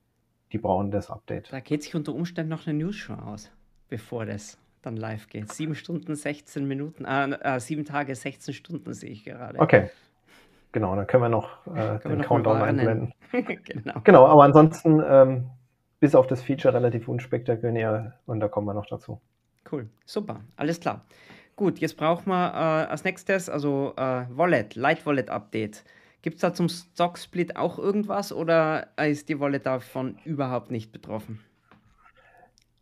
die 0.52 0.58
brauchen 0.58 0.92
das 0.92 1.10
Update. 1.10 1.52
Da 1.52 1.60
geht 1.60 1.84
sich 1.84 1.96
unter 1.96 2.14
Umständen 2.14 2.50
noch 2.50 2.68
eine 2.68 2.78
News-Show 2.78 3.14
aus, 3.14 3.52
bevor 3.90 4.26
das 4.26 4.58
dann 4.82 4.96
live 4.96 5.28
geht. 5.30 5.52
Sieben 5.52 5.76
Stunden, 5.76 6.16
16 6.16 6.68
Minuten, 6.68 7.06
äh, 7.06 7.32
äh, 7.42 7.60
sieben 7.60 7.86
Tage, 7.86 8.16
16 8.16 8.54
Stunden 8.54 8.94
sehe 8.94 9.12
ich 9.12 9.26
gerade. 9.26 9.60
Okay. 9.60 9.90
Genau, 10.72 10.96
dann 10.96 11.08
können 11.08 11.24
wir 11.24 11.30
noch 11.30 11.66
äh, 11.68 12.00
können 12.00 12.02
den 12.04 12.18
noch 12.20 12.28
Countdown 12.28 12.62
einblenden. 12.62 13.14
genau. 13.32 14.02
genau, 14.04 14.28
aber 14.28 14.44
ansonsten 14.44 15.02
ähm, 15.06 15.50
bis 16.00 16.14
auf 16.14 16.28
das 16.28 16.42
Feature 16.42 16.74
relativ 16.74 17.08
unspektakulär 17.08 18.14
und 18.26 18.40
da 18.40 18.48
kommen 18.48 18.68
wir 18.68 18.74
noch 18.74 18.86
dazu. 18.86 19.20
Cool, 19.72 19.90
super, 20.06 20.42
alles 20.56 20.80
klar. 20.80 21.02
Gut, 21.56 21.80
jetzt 21.80 21.98
brauchen 21.98 22.30
wir 22.30 22.54
äh, 22.54 22.92
als 22.92 23.04
nächstes, 23.04 23.50
also 23.50 23.94
äh, 23.98 24.26
Wallet, 24.30 24.76
Light 24.76 25.06
Wallet 25.06 25.30
Update. 25.30 25.84
Gibt 26.28 26.36
es 26.36 26.42
da 26.42 26.54
zum 26.54 26.68
Stock-Split 26.68 27.56
auch 27.56 27.80
irgendwas 27.80 28.34
oder 28.34 28.88
ist 28.98 29.30
die 29.30 29.40
Wallet 29.40 29.66
davon 29.66 30.18
überhaupt 30.26 30.72
nicht 30.72 30.92
betroffen? 30.92 31.40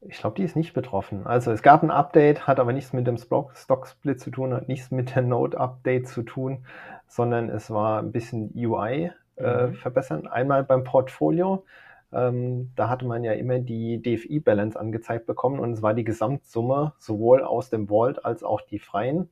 Ich 0.01 0.17
glaube, 0.17 0.37
die 0.37 0.41
ist 0.41 0.55
nicht 0.55 0.73
betroffen. 0.73 1.27
Also 1.27 1.51
es 1.51 1.61
gab 1.61 1.83
ein 1.83 1.91
Update, 1.91 2.47
hat 2.47 2.59
aber 2.59 2.73
nichts 2.73 2.91
mit 2.91 3.05
dem 3.05 3.17
Stock-Split 3.19 4.19
zu 4.19 4.31
tun, 4.31 4.51
hat 4.51 4.67
nichts 4.67 4.89
mit 4.89 5.13
der 5.13 5.21
Node-Update 5.21 6.07
zu 6.07 6.23
tun, 6.23 6.65
sondern 7.05 7.51
es 7.51 7.69
war 7.69 7.99
ein 7.99 8.11
bisschen 8.11 8.51
UI 8.55 9.11
äh, 9.35 9.67
mhm. 9.67 9.75
verbessern. 9.75 10.25
Einmal 10.25 10.63
beim 10.63 10.83
Portfolio, 10.83 11.65
ähm, 12.11 12.71
da 12.75 12.89
hatte 12.89 13.05
man 13.05 13.23
ja 13.23 13.33
immer 13.33 13.59
die 13.59 14.01
DFI-Balance 14.01 14.79
angezeigt 14.79 15.27
bekommen 15.27 15.59
und 15.59 15.73
es 15.73 15.83
war 15.83 15.93
die 15.93 16.03
Gesamtsumme 16.03 16.93
sowohl 16.97 17.43
aus 17.43 17.69
dem 17.69 17.89
Vault 17.89 18.25
als 18.25 18.41
auch 18.41 18.61
die 18.61 18.79
freien. 18.79 19.29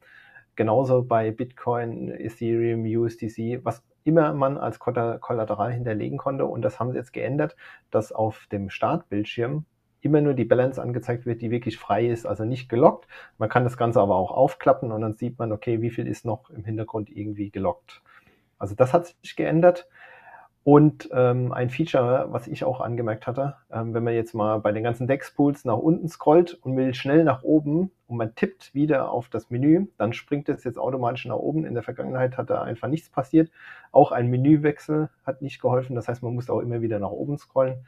Genauso 0.55 1.01
bei 1.01 1.31
Bitcoin, 1.31 2.11
Ethereum, 2.11 2.83
USDC, 2.83 3.61
was 3.63 3.81
immer 4.03 4.33
man 4.33 4.57
als 4.57 4.79
Kollateral 4.79 5.71
hinterlegen 5.71 6.17
konnte. 6.17 6.45
Und 6.45 6.61
das 6.61 6.79
haben 6.79 6.91
sie 6.91 6.97
jetzt 6.97 7.13
geändert, 7.13 7.55
dass 7.91 8.11
auf 8.11 8.47
dem 8.51 8.69
Startbildschirm 8.69 9.65
immer 10.01 10.19
nur 10.19 10.33
die 10.33 10.45
Balance 10.45 10.81
angezeigt 10.81 11.25
wird, 11.25 11.41
die 11.41 11.49
wirklich 11.49 11.77
frei 11.77 12.07
ist, 12.07 12.25
also 12.25 12.43
nicht 12.43 12.67
gelockt. 12.67 13.07
Man 13.37 13.47
kann 13.49 13.63
das 13.63 13.77
Ganze 13.77 14.01
aber 14.01 14.15
auch 14.15 14.31
aufklappen 14.31 14.91
und 14.91 15.01
dann 15.01 15.13
sieht 15.13 15.39
man, 15.39 15.51
okay, 15.53 15.81
wie 15.81 15.91
viel 15.91 16.07
ist 16.07 16.25
noch 16.25 16.49
im 16.49 16.65
Hintergrund 16.65 17.09
irgendwie 17.09 17.49
gelockt. 17.51 18.01
Also 18.59 18.75
das 18.75 18.93
hat 18.93 19.15
sich 19.21 19.35
geändert. 19.35 19.87
Und 20.65 21.09
ähm, 21.11 21.51
ein 21.51 21.69
Feature, 21.69 22.27
was 22.29 22.47
ich 22.47 22.63
auch 22.63 22.79
angemerkt 22.79 23.27
hatte, 23.27 23.57
ähm, 23.69 23.93
wenn 23.93 24.03
man 24.03 24.13
jetzt 24.13 24.33
mal 24.33 24.59
bei 24.59 24.71
den 24.71 24.83
ganzen 24.83 25.07
Dex-Pools 25.07 25.65
nach 25.65 25.77
unten 25.77 26.07
scrollt 26.07 26.53
und 26.53 26.77
will 26.77 26.93
schnell 26.93 27.25
nach 27.25 27.43
oben 27.43 27.91
und 28.07 28.15
man 28.15 28.33
tippt 28.33 28.73
wieder 28.73 29.11
auf 29.11 29.27
das 29.27 29.49
Menü, 29.49 29.87
dann 29.97 30.13
springt 30.13 30.47
es 30.47 30.63
jetzt 30.63 30.79
automatisch 30.79 31.25
nach 31.25 31.35
oben. 31.35 31.65
In 31.65 31.73
der 31.73 31.83
Vergangenheit 31.83 32.37
hat 32.37 32.49
da 32.49 32.61
einfach 32.61 32.87
nichts 32.87 33.09
passiert. 33.09 33.51
Auch 33.91 34.13
ein 34.13 34.27
Menüwechsel 34.29 35.09
hat 35.25 35.41
nicht 35.41 35.61
geholfen. 35.61 35.97
Das 35.97 36.07
heißt, 36.07 36.23
man 36.23 36.33
muss 36.33 36.49
auch 36.49 36.61
immer 36.61 36.81
wieder 36.81 36.97
nach 36.97 37.11
oben 37.11 37.37
scrollen. 37.37 37.85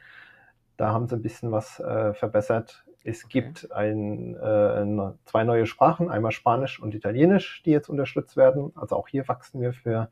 Da 0.76 0.92
haben 0.92 1.08
sie 1.08 1.16
ein 1.16 1.22
bisschen 1.22 1.52
was 1.52 1.80
äh, 1.80 2.12
verbessert. 2.12 2.84
Es 3.04 3.24
okay. 3.24 3.40
gibt 3.40 3.72
ein, 3.72 4.36
äh, 4.36 5.12
zwei 5.24 5.44
neue 5.44 5.64
Sprachen, 5.64 6.10
einmal 6.10 6.32
Spanisch 6.32 6.78
und 6.82 6.94
Italienisch, 6.94 7.62
die 7.64 7.70
jetzt 7.70 7.88
unterstützt 7.88 8.36
werden. 8.36 8.72
Also 8.74 8.96
auch 8.96 9.08
hier 9.08 9.26
wachsen 9.28 9.62
wir 9.62 9.72
für 9.72 10.10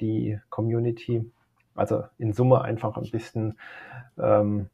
die 0.00 0.40
Community. 0.48 1.30
Also 1.76 2.04
in 2.18 2.32
Summe 2.32 2.62
einfach 2.62 2.96
ein 2.96 3.10
bisschen 3.10 3.58
ähm, 4.18 4.68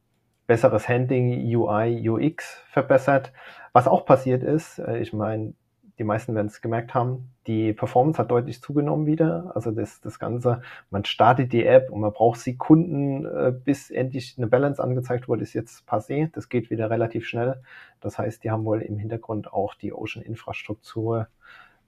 besseres 0.47 0.88
Handling, 0.88 1.54
UI, 1.54 2.09
UX 2.09 2.62
verbessert. 2.71 3.32
Was 3.73 3.88
auch 3.88 4.04
passiert 4.04 4.42
ist, 4.42 4.78
äh, 4.78 4.99
ich 4.99 5.12
meine, 5.12 5.54
die 5.99 6.04
meisten 6.04 6.35
werden 6.35 6.47
es 6.47 6.61
gemerkt 6.61 6.94
haben, 6.94 7.30
die 7.47 7.73
Performance 7.73 8.18
hat 8.18 8.30
deutlich 8.30 8.62
zugenommen 8.62 9.06
wieder. 9.06 9.52
Also 9.54 9.71
das, 9.71 10.00
das 10.00 10.18
Ganze, 10.18 10.62
man 10.90 11.04
startet 11.04 11.52
die 11.52 11.64
App 11.66 11.90
und 11.90 12.00
man 12.00 12.12
braucht 12.12 12.40
Sekunden, 12.40 13.25
äh, 13.25 13.52
bis 13.52 13.90
endlich 13.90 14.35
eine 14.37 14.47
Balance 14.47 14.82
angezeigt 14.82 15.28
wurde, 15.28 15.42
ist 15.42 15.52
jetzt 15.52 15.87
passé. 15.88 16.30
Das 16.32 16.49
geht 16.49 16.71
wieder 16.71 16.90
relativ 16.90 17.26
schnell. 17.26 17.62
Das 18.00 18.18
heißt, 18.18 18.42
die 18.42 18.50
haben 18.50 18.64
wohl 18.64 18.82
im 18.82 18.99
Hintergrund 18.99 19.52
auch 19.52 19.75
die 19.75 19.92
Ocean-Infrastruktur 19.92 21.28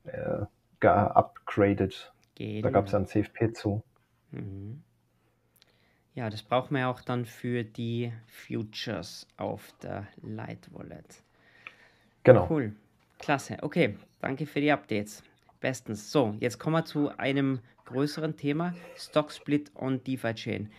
äh, 0.04 0.47
geupgradet. 0.80 2.12
Da 2.62 2.71
gab 2.71 2.87
es 2.87 2.92
ja 2.92 2.99
ein 2.99 3.06
CFP 3.06 3.52
zu. 3.52 3.83
Mhm. 4.30 4.83
Ja, 6.14 6.30
das 6.30 6.42
brauchen 6.42 6.76
wir 6.76 6.88
auch 6.88 7.00
dann 7.00 7.26
für 7.26 7.64
die 7.64 8.12
Futures 8.26 9.26
auf 9.37 9.75
der 9.83 10.06
Light 10.23 10.68
Wallet. 10.73 11.23
Genau. 12.23 12.47
Cool. 12.49 12.73
Klasse. 13.18 13.56
Okay, 13.62 13.97
danke 14.21 14.47
für 14.47 14.61
die 14.61 14.71
Updates. 14.71 15.23
Bestens. 15.61 16.12
So, 16.12 16.37
jetzt 16.40 16.59
kommen 16.59 16.76
wir 16.76 16.85
zu 16.85 17.16
einem 17.18 17.59
größeren 17.87 18.37
Thema: 18.37 18.75
Stock 18.97 19.33
Split 19.33 19.73
on 19.75 20.02
DeFi 20.04 20.35
Chain. 20.35 20.71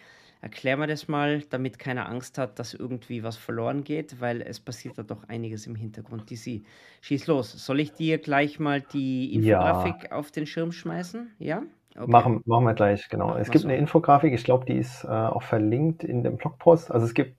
Erklär 0.41 0.77
mir 0.77 0.87
das 0.87 1.07
mal, 1.07 1.41
damit 1.49 1.79
keiner 1.79 2.07
Angst 2.07 2.37
hat, 2.37 2.59
dass 2.59 2.75
irgendwie 2.75 3.23
was 3.23 3.35
verloren 3.35 3.83
geht, 3.83 4.21
weil 4.21 4.41
es 4.41 4.59
passiert 4.59 4.97
da 4.97 5.03
doch 5.03 5.27
einiges 5.27 5.65
im 5.65 5.75
Hintergrund. 5.75 6.29
DC, 6.29 6.61
schieß 7.01 7.25
los. 7.27 7.51
Soll 7.51 7.79
ich 7.79 7.93
dir 7.93 8.19
gleich 8.19 8.59
mal 8.59 8.79
die 8.79 9.33
Infografik 9.33 10.03
ja. 10.03 10.11
auf 10.11 10.29
den 10.31 10.45
Schirm 10.45 10.71
schmeißen? 10.71 11.31
Ja? 11.39 11.63
Okay. 11.97 12.11
Machen, 12.11 12.41
machen 12.45 12.65
wir 12.65 12.73
gleich, 12.73 13.07
genau. 13.07 13.27
Machen 13.27 13.41
es 13.41 13.49
gibt 13.49 13.61
so. 13.61 13.67
eine 13.69 13.77
Infografik, 13.77 14.33
ich 14.33 14.43
glaube, 14.43 14.65
die 14.65 14.77
ist 14.77 15.05
äh, 15.05 15.07
auch 15.07 15.43
verlinkt 15.43 16.03
in 16.03 16.23
dem 16.23 16.35
Blogpost. 16.37 16.91
Also 16.91 17.05
es 17.05 17.13
gibt 17.13 17.35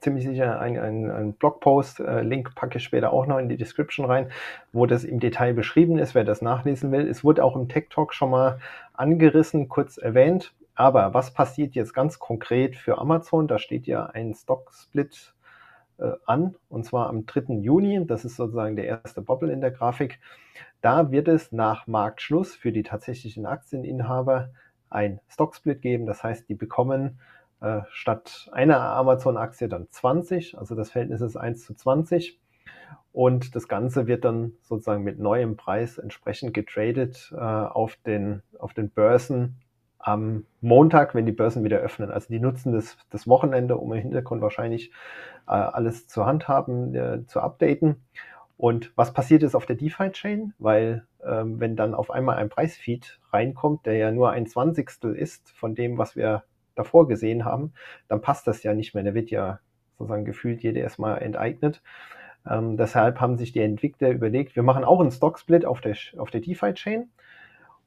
ziemlich 0.00 0.24
sicher 0.24 0.60
einen 0.60 1.10
ein 1.10 1.32
Blogpost, 1.34 2.00
äh, 2.00 2.22
Link 2.22 2.54
packe 2.54 2.78
ich 2.78 2.84
später 2.84 3.12
auch 3.12 3.26
noch 3.26 3.38
in 3.38 3.48
die 3.48 3.56
Description 3.56 4.06
rein, 4.06 4.30
wo 4.72 4.86
das 4.86 5.04
im 5.04 5.20
Detail 5.20 5.52
beschrieben 5.52 5.98
ist, 5.98 6.14
wer 6.14 6.24
das 6.24 6.42
nachlesen 6.42 6.92
will. 6.92 7.08
Es 7.08 7.24
wurde 7.24 7.44
auch 7.44 7.56
im 7.56 7.68
Tech 7.68 7.88
Talk 7.90 8.14
schon 8.14 8.30
mal 8.30 8.60
angerissen, 8.94 9.68
kurz 9.68 9.98
erwähnt. 9.98 10.54
Aber 10.74 11.12
was 11.12 11.34
passiert 11.34 11.74
jetzt 11.74 11.92
ganz 11.92 12.18
konkret 12.18 12.76
für 12.76 12.98
Amazon? 12.98 13.48
Da 13.48 13.58
steht 13.58 13.86
ja 13.86 14.06
ein 14.06 14.32
Stock-Split 14.32 15.34
äh, 15.98 16.12
an, 16.24 16.54
und 16.68 16.84
zwar 16.84 17.08
am 17.08 17.26
3. 17.26 17.56
Juni. 17.60 18.06
Das 18.06 18.24
ist 18.24 18.36
sozusagen 18.36 18.76
der 18.76 18.86
erste 18.86 19.20
Bubble 19.20 19.52
in 19.52 19.60
der 19.60 19.72
Grafik. 19.72 20.18
Da 20.80 21.10
wird 21.10 21.28
es 21.28 21.52
nach 21.52 21.86
Marktschluss 21.86 22.54
für 22.54 22.72
die 22.72 22.82
tatsächlichen 22.82 23.46
Aktieninhaber 23.46 24.50
ein 24.88 25.20
Stocksplit 25.28 25.82
geben. 25.82 26.06
Das 26.06 26.24
heißt, 26.24 26.48
die 26.48 26.54
bekommen 26.54 27.20
äh, 27.60 27.82
statt 27.90 28.48
einer 28.52 28.80
Amazon-Aktie 28.80 29.68
dann 29.68 29.88
20, 29.90 30.58
also 30.58 30.74
das 30.74 30.90
Verhältnis 30.90 31.20
ist 31.20 31.36
1 31.36 31.64
zu 31.64 31.74
20. 31.74 32.40
Und 33.12 33.56
das 33.56 33.68
Ganze 33.68 34.06
wird 34.06 34.24
dann 34.24 34.52
sozusagen 34.62 35.02
mit 35.02 35.18
neuem 35.18 35.56
Preis 35.56 35.98
entsprechend 35.98 36.54
getradet 36.54 37.32
äh, 37.34 37.38
auf, 37.38 37.96
den, 38.06 38.42
auf 38.58 38.72
den 38.72 38.90
Börsen 38.90 39.56
am 39.98 40.46
Montag, 40.60 41.14
wenn 41.14 41.26
die 41.26 41.32
Börsen 41.32 41.64
wieder 41.64 41.78
öffnen. 41.78 42.10
Also 42.10 42.28
die 42.28 42.40
nutzen 42.40 42.72
das, 42.72 42.96
das 43.10 43.26
Wochenende, 43.26 43.76
um 43.76 43.92
im 43.92 44.00
Hintergrund 44.00 44.40
wahrscheinlich 44.40 44.92
äh, 45.46 45.52
alles 45.52 46.06
zur 46.06 46.24
Hand 46.24 46.48
haben, 46.48 46.94
äh, 46.94 47.26
zu 47.26 47.40
updaten. 47.40 47.96
Und 48.60 48.92
was 48.94 49.14
passiert 49.14 49.42
ist 49.42 49.54
auf 49.54 49.64
der 49.64 49.76
DeFi-Chain? 49.76 50.52
Weil 50.58 51.06
ähm, 51.24 51.60
wenn 51.60 51.76
dann 51.76 51.94
auf 51.94 52.10
einmal 52.10 52.36
ein 52.36 52.50
Preisfeed 52.50 53.18
reinkommt, 53.32 53.86
der 53.86 53.94
ja 53.94 54.12
nur 54.12 54.32
ein 54.32 54.46
Zwanzigstel 54.46 55.14
ist 55.14 55.50
von 55.52 55.74
dem, 55.74 55.96
was 55.96 56.14
wir 56.14 56.44
davor 56.74 57.08
gesehen 57.08 57.46
haben, 57.46 57.72
dann 58.06 58.20
passt 58.20 58.46
das 58.46 58.62
ja 58.62 58.74
nicht 58.74 58.94
mehr. 58.94 59.02
Der 59.02 59.14
wird 59.14 59.30
ja 59.30 59.60
sozusagen 59.96 60.26
gefühlt 60.26 60.62
jeder 60.62 60.82
erstmal 60.82 61.22
enteignet. 61.22 61.82
Ähm, 62.46 62.76
deshalb 62.76 63.18
haben 63.18 63.38
sich 63.38 63.52
die 63.52 63.60
Entwickler 63.60 64.10
überlegt, 64.10 64.54
wir 64.56 64.62
machen 64.62 64.84
auch 64.84 65.00
einen 65.00 65.10
Stock-Split 65.10 65.64
auf 65.64 65.80
der, 65.80 65.96
auf 66.18 66.30
der 66.30 66.42
DeFi-Chain. 66.42 67.08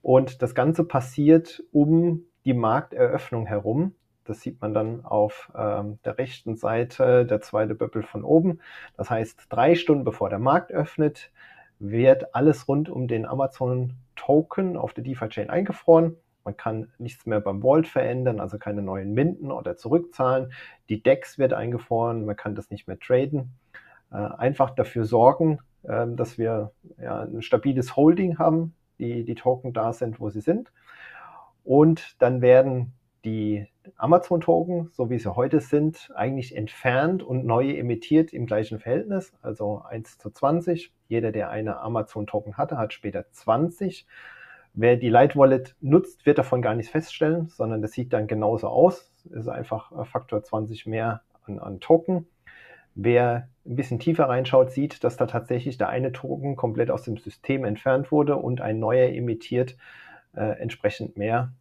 Und 0.02 0.42
das 0.42 0.56
Ganze 0.56 0.86
passiert 0.86 1.64
um 1.72 2.24
die 2.46 2.56
Markteröffnung 2.56 3.46
herum. 3.46 3.94
Das 4.26 4.42
sieht 4.42 4.62
man 4.62 4.74
dann 4.74 5.06
auf 5.06 5.52
ähm, 5.56 6.00
der 6.06 6.18
rechten 6.18 6.56
Seite, 6.56 7.26
der 7.26 7.42
zweite 7.42 7.76
Böppel 7.76 8.04
von 8.04 8.24
oben. 8.24 8.60
Das 8.96 9.10
heißt, 9.10 9.48
drei 9.50 9.76
Stunden 9.76 10.04
bevor 10.04 10.30
der 10.30 10.40
Markt 10.40 10.72
öffnet, 10.72 11.32
wird 11.80 12.34
alles 12.34 12.68
rund 12.68 12.90
um 12.90 13.08
den 13.08 13.26
Amazon 13.26 13.94
Token 14.16 14.78
auf 14.78 14.94
der 14.94 15.04
DeFi-Chain 15.04 15.50
eingefroren. 15.50 16.16
Man 16.46 16.58
kann 16.58 16.92
nichts 16.98 17.26
mehr 17.26 17.40
beim 17.40 17.62
Vault 17.62 17.88
verändern, 17.88 18.40
also 18.40 18.58
keine 18.58 18.82
neuen 18.82 19.14
Minden 19.14 19.52
oder 19.52 19.78
zurückzahlen. 19.78 20.52
Die 20.90 21.02
DEX 21.02 21.38
wird 21.38 21.54
eingefroren, 21.54 22.26
man 22.26 22.36
kann 22.36 22.56
das 22.56 22.70
nicht 22.70 22.88
mehr 22.88 23.00
traden. 23.00 23.54
Äh, 24.12 24.18
einfach 24.18 24.72
dafür 24.72 25.06
sorgen, 25.06 25.60
äh, 25.84 26.06
dass 26.08 26.38
wir 26.38 26.72
ja, 27.02 27.22
ein 27.24 27.42
stabiles 27.42 27.96
Holding 27.96 28.38
haben, 28.40 28.76
die, 29.00 29.24
die 29.24 29.36
Token 29.36 29.74
da 29.74 29.94
sind, 29.94 30.20
wo 30.20 30.30
sie 30.30 30.42
sind. 30.42 30.72
Und 31.64 32.22
dann 32.22 32.42
werden 32.42 32.94
die 33.26 33.68
Amazon-Token, 33.98 34.90
so 34.92 35.10
wie 35.10 35.18
sie 35.18 35.36
heute 35.36 35.60
sind, 35.62 36.12
eigentlich 36.16 36.56
entfernt 36.56 37.24
und 37.24 37.46
neue 37.46 37.78
emittiert 37.78 38.34
im 38.34 38.46
gleichen 38.46 38.80
Verhältnis, 38.80 39.34
also 39.42 39.82
1 39.82 40.18
zu 40.18 40.30
20. 40.30 40.94
Jeder, 41.08 41.32
der 41.32 41.50
eine 41.50 41.80
Amazon-Token 41.80 42.58
hatte, 42.58 42.78
hat 42.78 42.94
später 42.94 43.30
20. 43.32 44.06
Wer 44.74 44.98
die 44.98 45.10
Light 45.10 45.36
Wallet 45.36 45.76
nutzt, 45.82 46.26
wird 46.26 46.38
davon 46.38 46.62
gar 46.62 46.76
nichts 46.76 46.92
feststellen, 46.92 47.48
sondern 47.48 47.82
das 47.82 47.92
sieht 47.92 48.12
dann 48.12 48.28
genauso 48.28 48.68
aus. 48.68 49.12
Es 49.26 49.42
ist 49.42 49.48
einfach 49.48 50.08
Faktor 50.08 50.44
20 50.44 50.88
mehr 50.88 51.22
an, 51.44 51.60
an 51.60 51.80
Token. 51.80 52.28
Wer 52.96 53.50
ein 53.66 53.76
bisschen 53.76 54.00
tiefer 54.00 54.26
reinschaut, 54.30 54.72
sieht, 54.72 55.04
dass 55.04 55.18
da 55.18 55.26
tatsächlich 55.26 55.78
der 55.78 55.90
eine 55.90 56.12
Token 56.12 56.56
komplett 56.56 56.92
aus 56.92 57.04
dem 57.04 57.18
System 57.18 57.66
entfernt 57.66 58.12
wurde 58.12 58.36
und 58.36 58.62
ein 58.62 58.80
neuer 58.80 59.10
emittiert 59.10 59.78
äh, 60.36 60.60
entsprechend 60.60 61.18
mehr 61.18 61.54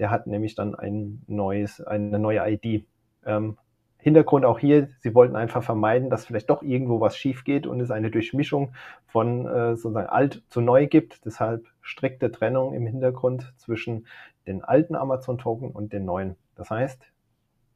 der 0.00 0.10
hat 0.10 0.26
nämlich 0.26 0.56
dann 0.56 0.74
ein 0.74 1.22
neues, 1.28 1.80
eine 1.80 2.18
neue 2.18 2.40
ID. 2.50 2.86
Ähm, 3.24 3.58
Hintergrund 3.98 4.46
auch 4.46 4.58
hier, 4.58 4.88
sie 5.00 5.14
wollten 5.14 5.36
einfach 5.36 5.62
vermeiden, 5.62 6.08
dass 6.08 6.24
vielleicht 6.24 6.48
doch 6.48 6.62
irgendwo 6.62 7.00
was 7.00 7.18
schief 7.18 7.44
geht 7.44 7.66
und 7.66 7.80
es 7.80 7.90
eine 7.90 8.10
Durchmischung 8.10 8.72
von 9.06 9.46
äh, 9.46 9.76
sozusagen 9.76 10.08
alt 10.08 10.42
zu 10.48 10.62
neu 10.62 10.86
gibt. 10.86 11.26
Deshalb 11.26 11.66
strikte 11.82 12.32
Trennung 12.32 12.72
im 12.72 12.86
Hintergrund 12.86 13.52
zwischen 13.58 14.06
den 14.46 14.64
alten 14.64 14.96
Amazon-Token 14.96 15.70
und 15.70 15.92
den 15.92 16.06
neuen. 16.06 16.36
Das 16.54 16.70
heißt, 16.70 17.02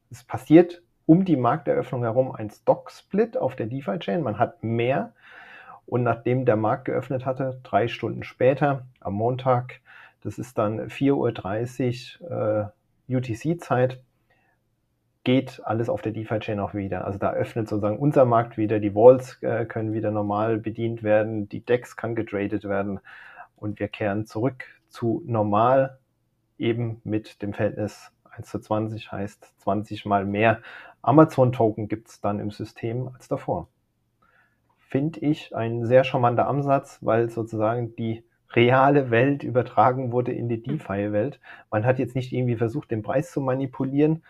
es 0.09 0.23
passiert 0.23 0.81
um 1.05 1.25
die 1.25 1.37
Markteröffnung 1.37 2.01
herum 2.01 2.31
ein 2.31 2.49
Stock-Split 2.49 3.37
auf 3.37 3.55
der 3.55 3.67
DeFi-Chain. 3.67 4.23
Man 4.23 4.39
hat 4.39 4.63
mehr 4.63 5.13
und 5.85 6.01
nachdem 6.01 6.45
der 6.45 6.55
Markt 6.55 6.85
geöffnet 6.85 7.23
hatte, 7.23 7.59
drei 7.61 7.87
Stunden 7.87 8.23
später, 8.23 8.87
am 8.99 9.13
Montag, 9.13 9.81
das 10.25 10.39
ist 10.39 10.57
dann 10.57 10.81
4.30 10.89 12.21
Uhr 12.21 12.73
äh, 13.07 13.15
UTC-Zeit. 13.15 14.01
Geht 15.23 15.61
alles 15.63 15.87
auf 15.87 16.01
der 16.01 16.11
DeFi-Chain 16.11 16.59
auch 16.59 16.73
wieder. 16.73 17.05
Also 17.05 17.19
da 17.19 17.31
öffnet 17.31 17.69
sozusagen 17.69 17.99
unser 17.99 18.25
Markt 18.25 18.57
wieder. 18.57 18.79
Die 18.79 18.95
Walls 18.95 19.41
äh, 19.43 19.65
können 19.65 19.93
wieder 19.93 20.11
normal 20.11 20.57
bedient 20.57 21.03
werden. 21.03 21.47
Die 21.47 21.63
DEX 21.63 21.95
kann 21.95 22.15
getradet 22.15 22.63
werden. 22.63 22.99
Und 23.55 23.79
wir 23.79 23.87
kehren 23.87 24.25
zurück 24.25 24.65
zu 24.89 25.23
normal, 25.25 25.99
eben 26.57 27.01
mit 27.03 27.41
dem 27.41 27.53
Verhältnis 27.53 28.11
1 28.31 28.49
zu 28.49 28.59
20, 28.59 29.11
heißt 29.11 29.61
20 29.61 30.05
mal 30.05 30.25
mehr 30.25 30.61
Amazon-Token 31.05 31.87
gibt 31.87 32.09
es 32.09 32.19
dann 32.19 32.39
im 32.39 32.49
System 32.49 33.09
als 33.09 33.27
davor. 33.27 33.67
Finde 34.79 35.19
ich 35.19 35.55
ein 35.55 35.85
sehr 35.85 36.03
charmanter 36.03 36.47
Ansatz, 36.47 36.97
weil 37.01 37.29
sozusagen 37.29 37.95
die 37.95 38.23
reale 38.51 39.11
Welt 39.11 39.43
übertragen 39.43 40.11
wurde 40.11 40.31
in 40.31 40.49
die 40.49 40.61
DeFi-Welt. 40.61 41.39
Man 41.71 41.85
hat 41.85 41.99
jetzt 41.99 42.15
nicht 42.15 42.31
irgendwie 42.31 42.55
versucht, 42.55 42.91
den 42.91 43.01
Preis 43.01 43.31
zu 43.31 43.41
manipulieren, 43.41 44.23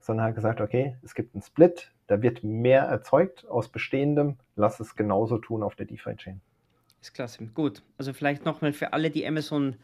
sondern 0.00 0.26
hat 0.26 0.34
gesagt, 0.34 0.60
okay, 0.60 0.96
es 1.02 1.14
gibt 1.14 1.34
einen 1.34 1.42
Split, 1.42 1.92
da 2.06 2.22
wird 2.22 2.44
mehr 2.44 2.82
erzeugt 2.82 3.46
aus 3.48 3.68
bestehendem, 3.68 4.36
lass 4.56 4.80
es 4.80 4.96
genauso 4.96 5.38
tun 5.38 5.62
auf 5.62 5.76
der 5.76 5.86
DeFi-Chain. 5.86 6.40
Ist 7.00 7.14
klasse. 7.14 7.44
Gut. 7.46 7.82
Also 7.98 8.12
vielleicht 8.12 8.44
nochmal 8.44 8.72
für 8.72 8.92
alle, 8.92 9.10
die 9.10 9.26
Amazon 9.26 9.76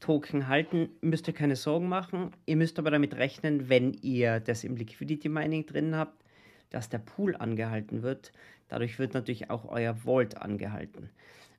Token 0.00 0.48
halten, 0.48 0.90
müsst 1.00 1.28
ihr 1.28 1.34
keine 1.34 1.56
Sorgen 1.56 1.88
machen. 1.88 2.32
Ihr 2.46 2.56
müsst 2.56 2.78
aber 2.78 2.90
damit 2.90 3.14
rechnen, 3.16 3.68
wenn 3.68 3.94
ihr 4.02 4.40
das 4.40 4.64
im 4.64 4.76
Liquidity 4.76 5.28
Mining 5.28 5.66
drin 5.66 5.96
habt, 5.96 6.24
dass 6.70 6.88
der 6.88 6.98
Pool 6.98 7.36
angehalten 7.36 8.02
wird. 8.02 8.32
Dadurch 8.68 8.98
wird 8.98 9.14
natürlich 9.14 9.50
auch 9.50 9.66
euer 9.66 9.94
Vault 9.94 10.36
angehalten. 10.36 11.10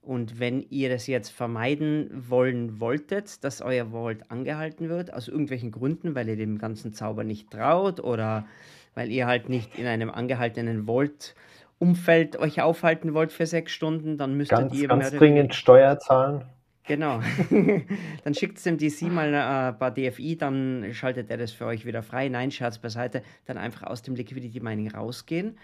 Und 0.05 0.39
wenn 0.39 0.61
ihr 0.69 0.89
das 0.89 1.07
jetzt 1.07 1.29
vermeiden 1.29 2.09
wollen 2.29 2.79
wolltet, 2.79 3.43
dass 3.43 3.61
euer 3.61 3.91
Vault 3.91 4.29
angehalten 4.29 4.87
wird, 4.87 5.11
aus 5.11 5.27
irgendwelchen 5.27 5.71
Gründen, 5.71 6.13
weil 6.13 6.29
ihr 6.29 6.35
dem 6.35 6.59
ganzen 6.59 6.93
Zauber 6.93 7.23
nicht 7.23 7.49
traut 7.49 7.99
oder 7.99 8.45
weil 8.93 9.11
ihr 9.11 9.25
halt 9.25 9.49
nicht 9.49 9.77
in 9.79 9.87
einem 9.87 10.11
angehaltenen 10.11 10.85
Vault 10.85 11.35
Umfeld 11.77 12.37
euch 12.37 12.61
aufhalten 12.61 13.13
wollt 13.13 13.33
für 13.33 13.45
sechs 13.45 13.73
Stunden, 13.73 14.17
dann 14.17 14.37
müsstet 14.37 14.59
ganz, 14.59 14.73
ihr 14.73 14.87
ganz 14.87 15.11
dringend 15.11 15.53
Steuer 15.53 15.99
zahlen. 15.99 16.45
Genau. 16.87 17.19
dann 18.23 18.33
schickt 18.33 18.57
es 18.59 18.63
dem 18.63 18.77
DC 18.77 19.03
mal 19.03 19.33
ein 19.33 19.73
äh, 19.73 19.73
paar 19.73 19.91
DFI, 19.91 20.37
dann 20.37 20.89
schaltet 20.93 21.29
er 21.31 21.37
das 21.37 21.51
für 21.51 21.65
euch 21.65 21.85
wieder 21.85 22.03
frei. 22.03 22.29
Nein, 22.29 22.51
Scherz 22.51 22.77
beiseite, 22.77 23.23
dann 23.45 23.57
einfach 23.57 23.83
aus 23.83 24.03
dem 24.03 24.15
Liquidity 24.15 24.59
Mining 24.59 24.91
rausgehen. 24.91 25.57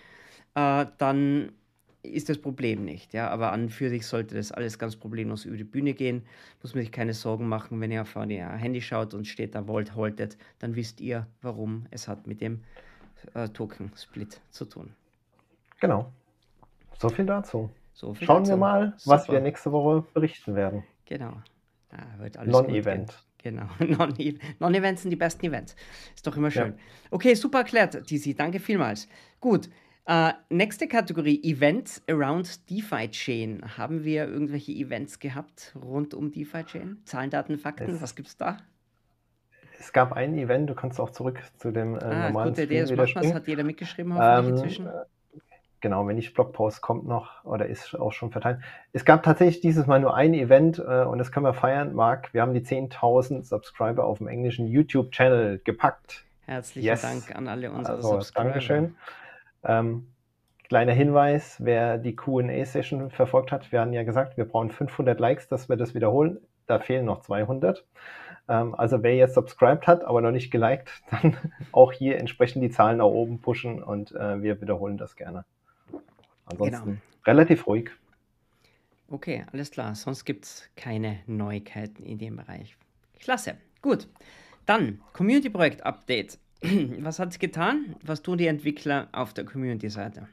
Äh, 0.56 0.88
dann 0.98 1.54
ist 2.04 2.30
das 2.30 2.38
Problem 2.38 2.84
nicht. 2.84 3.14
Ja? 3.14 3.30
Aber 3.30 3.52
an 3.52 3.70
für 3.70 3.90
sich 3.90 4.06
sollte 4.06 4.36
das 4.36 4.52
alles 4.52 4.80
ganz 4.80 4.96
problemlos 4.96 5.46
über 5.46 5.58
die 5.58 5.64
Bühne 5.64 5.94
gehen. 5.94 6.24
Muss 6.62 6.74
man 6.74 6.84
sich 6.84 6.92
keine 6.92 7.14
Sorgen 7.14 7.48
machen, 7.48 7.80
wenn 7.80 7.92
ihr 7.92 8.02
auf 8.02 8.16
euer 8.16 8.50
Handy 8.50 8.82
schaut 8.82 9.14
und 9.14 9.28
steht 9.28 9.56
da 9.56 9.64
Vault 9.64 9.96
Halted, 9.96 10.38
dann 10.60 10.76
wisst 10.76 11.02
ihr, 11.02 11.28
warum 11.42 11.86
es 11.92 12.08
hat 12.08 12.28
mit 12.28 12.42
dem 12.42 12.62
äh, 13.34 13.50
Token-Split 13.50 14.42
zu 14.50 14.66
tun. 14.66 14.94
Genau. 15.80 16.12
So 17.00 17.10
viel 17.10 17.26
dazu. 17.26 17.70
So 17.94 18.14
viel 18.14 18.28
Schauen 18.28 18.44
dazu. 18.44 18.52
wir 18.52 18.58
mal, 18.58 18.94
was 19.06 19.26
Super. 19.26 19.34
wir 19.34 19.42
nächste 19.42 19.72
Woche 19.72 20.06
berichten 20.14 20.56
werden. 20.56 20.84
Genau. 21.06 21.34
Non-Event. 22.46 23.24
Genau, 23.44 23.66
Non-Events 24.60 25.02
sind 25.02 25.10
die 25.12 25.18
besten 25.18 25.48
Events. 25.48 25.76
Ist 26.16 26.26
doch 26.26 26.38
immer 26.38 26.52
schön. 26.52 26.74
Ja. 26.74 26.80
Okay, 27.10 27.34
super 27.34 27.60
erklärt, 27.60 28.10
DC. 28.10 28.38
Danke 28.38 28.60
vielmals. 28.60 29.08
Gut. 29.40 29.70
Uh, 30.12 30.34
nächste 30.50 30.90
Kategorie, 30.90 31.42
Events 31.42 32.02
around 32.10 32.70
DeFi 32.70 33.08
Chain. 33.12 33.62
Haben 33.78 34.04
wir 34.04 34.28
irgendwelche 34.28 34.74
Events 34.74 35.20
gehabt 35.20 35.74
rund 35.82 36.14
um 36.14 36.34
DeFi 36.34 36.66
Chain? 36.66 36.98
Zahlen, 37.06 37.30
Daten, 37.30 37.58
Fakten, 37.58 37.96
es, 37.96 38.02
was 38.02 38.14
es 38.20 38.36
da? 38.36 38.58
Es 39.80 39.94
gab 39.94 40.12
ein 40.12 40.38
Event, 40.38 40.70
du 40.70 40.76
kannst 40.76 41.00
auch 41.00 41.12
zurück 41.12 41.40
zu 41.56 41.72
dem 41.72 41.96
äh, 41.96 42.00
ah, 42.04 42.28
normalen 42.28 42.54
Idee, 42.56 42.82
das 42.82 42.92
macht 42.92 43.16
was, 43.16 43.34
hat 43.34 43.48
jeder 43.48 43.64
mitgeschrieben 43.64 44.14
hoffentlich 44.14 44.46
ähm, 44.46 44.52
inzwischen. 44.52 44.88
Äh, 44.88 45.40
genau, 45.80 46.06
wenn 46.06 46.18
nicht 46.18 46.34
Blogpost 46.34 46.82
kommt 46.82 47.08
noch 47.08 47.46
oder 47.46 47.68
ist 47.68 47.96
auch 47.98 48.12
schon 48.12 48.32
verteilt. 48.32 48.60
Es 48.92 49.06
gab 49.06 49.24
tatsächlich 49.24 49.62
dieses 49.62 49.88
Mal 49.88 50.02
nur 50.02 50.14
ein 50.14 50.34
Event 50.34 50.78
äh, 50.78 51.06
und 51.06 51.20
das 51.20 51.32
können 51.32 51.46
wir 51.46 51.54
feiern, 51.54 51.96
Marc. 51.96 52.34
Wir 52.34 52.42
haben 52.42 52.54
die 52.54 52.60
10.000 52.60 53.44
Subscriber 53.44 54.04
auf 54.04 54.18
dem 54.18 54.28
englischen 54.28 54.68
YouTube-Channel 54.68 55.62
gepackt. 55.64 56.26
Herzlichen 56.48 56.86
yes. 56.86 57.02
Dank 57.02 57.34
an 57.34 57.48
alle 57.48 57.72
unsere 57.72 57.96
also, 57.96 58.16
Subscriber. 58.16 58.50
Dankeschön. 58.50 58.96
Ähm, 59.64 60.08
kleiner 60.64 60.94
Hinweis, 60.94 61.58
wer 61.60 61.98
die 61.98 62.16
Q&A-Session 62.16 63.12
verfolgt 63.12 63.52
hat, 63.52 63.72
wir 63.72 63.82
hatten 63.82 63.94
ja 63.94 64.04
gesagt, 64.04 64.38
wir 64.38 64.46
brauchen 64.46 64.72
500 64.72 65.20
Likes, 65.20 65.48
dass 65.48 65.70
wir 65.70 65.76
das 65.76 65.94
wiederholen. 65.94 66.40
Da 66.68 66.80
fehlen 66.80 67.06
noch 67.06 67.22
200. 67.22 67.86
Ähm, 68.48 68.76
also 68.76 69.04
wer 69.04 69.16
jetzt 69.16 69.36
subscribed 69.36 69.88
hat, 69.88 70.04
aber 70.04 70.22
noch 70.22 70.32
nicht 70.32 70.52
geliked, 70.52 70.92
dann 71.12 71.38
auch 71.72 71.92
hier 71.92 72.18
entsprechend 72.20 72.64
die 72.64 72.70
Zahlen 72.70 72.98
nach 72.98 73.06
oben 73.06 73.40
pushen 73.40 73.82
und 73.84 74.14
äh, 74.14 74.42
wir 74.42 74.62
wiederholen 74.62 74.98
das 74.98 75.16
gerne. 75.16 75.46
Ansonsten 76.46 76.86
genau. 76.86 76.98
relativ 77.26 77.68
ruhig. 77.68 77.92
Okay, 79.10 79.46
alles 79.52 79.72
klar. 79.72 79.94
Sonst 79.96 80.24
gibt 80.26 80.46
es 80.46 80.70
keine 80.76 81.20
Neuigkeiten 81.28 82.04
in 82.04 82.18
dem 82.18 82.38
Bereich. 82.38 82.78
Klasse. 83.20 83.56
Gut. 83.82 84.08
Dann 84.66 85.02
Community 85.14 85.50
Projekt 85.50 85.86
Update. 85.86 86.40
Was 87.00 87.20
hat 87.20 87.30
es 87.30 87.40
getan? 87.40 87.96
Was 88.04 88.22
tun 88.22 88.38
die 88.38 88.48
Entwickler 88.48 89.08
auf 89.12 89.34
der 89.34 89.46
Community-Seite? 89.46 90.28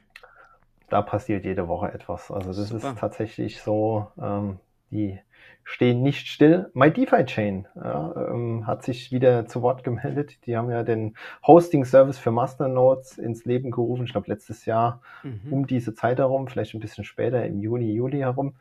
Da 0.89 1.01
passiert 1.01 1.45
jede 1.45 1.67
Woche 1.67 1.91
etwas. 1.91 2.31
Also 2.31 2.49
das 2.49 2.69
Super. 2.69 2.89
ist 2.89 2.99
tatsächlich 2.99 3.61
so, 3.61 4.07
ähm, 4.19 4.59
die 4.91 5.19
stehen 5.63 6.01
nicht 6.01 6.27
still. 6.27 6.71
My 6.73 6.91
DeFi 6.91 7.25
Chain 7.25 7.67
ja, 7.75 8.29
ähm, 8.31 8.65
hat 8.65 8.83
sich 8.83 9.11
wieder 9.11 9.45
zu 9.45 9.61
Wort 9.61 9.83
gemeldet. 9.83 10.45
Die 10.47 10.57
haben 10.57 10.71
ja 10.71 10.83
den 10.83 11.15
Hosting-Service 11.45 12.17
für 12.17 12.31
Masternodes 12.31 13.19
ins 13.19 13.45
Leben 13.45 13.69
gerufen, 13.69 14.05
ich 14.05 14.11
glaube 14.11 14.31
letztes 14.31 14.65
Jahr 14.65 15.01
mhm. 15.23 15.41
um 15.51 15.67
diese 15.67 15.93
Zeit 15.93 16.17
herum, 16.17 16.47
vielleicht 16.47 16.73
ein 16.73 16.79
bisschen 16.79 17.03
später, 17.03 17.45
im 17.45 17.59
Juni, 17.59 17.91
Juli 17.93 18.19
herum. 18.19 18.55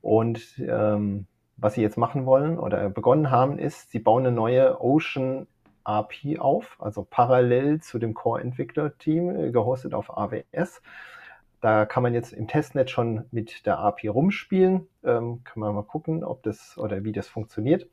Und 0.00 0.58
ähm, 0.58 1.26
was 1.56 1.74
sie 1.74 1.82
jetzt 1.82 1.96
machen 1.96 2.26
wollen 2.26 2.58
oder 2.58 2.88
begonnen 2.90 3.30
haben, 3.30 3.58
ist, 3.58 3.90
sie 3.90 3.98
bauen 3.98 4.26
eine 4.26 4.34
neue 4.34 4.80
Ocean 4.80 5.46
API 5.88 6.38
auf, 6.38 6.76
also 6.80 7.06
parallel 7.08 7.80
zu 7.80 7.98
dem 7.98 8.14
Core-Entwickler-Team, 8.14 9.30
äh, 9.30 9.50
gehostet 9.50 9.94
auf 9.94 10.16
AWS. 10.16 10.82
Da 11.60 11.86
kann 11.86 12.02
man 12.02 12.14
jetzt 12.14 12.32
im 12.32 12.46
Testnet 12.46 12.90
schon 12.90 13.24
mit 13.32 13.66
der 13.66 13.78
API 13.78 14.08
rumspielen. 14.08 14.86
Ähm, 15.02 15.42
kann 15.42 15.60
man 15.60 15.74
mal 15.74 15.82
gucken, 15.82 16.22
ob 16.22 16.42
das 16.42 16.78
oder 16.78 17.02
wie 17.02 17.12
das 17.12 17.26
funktioniert. 17.26 17.88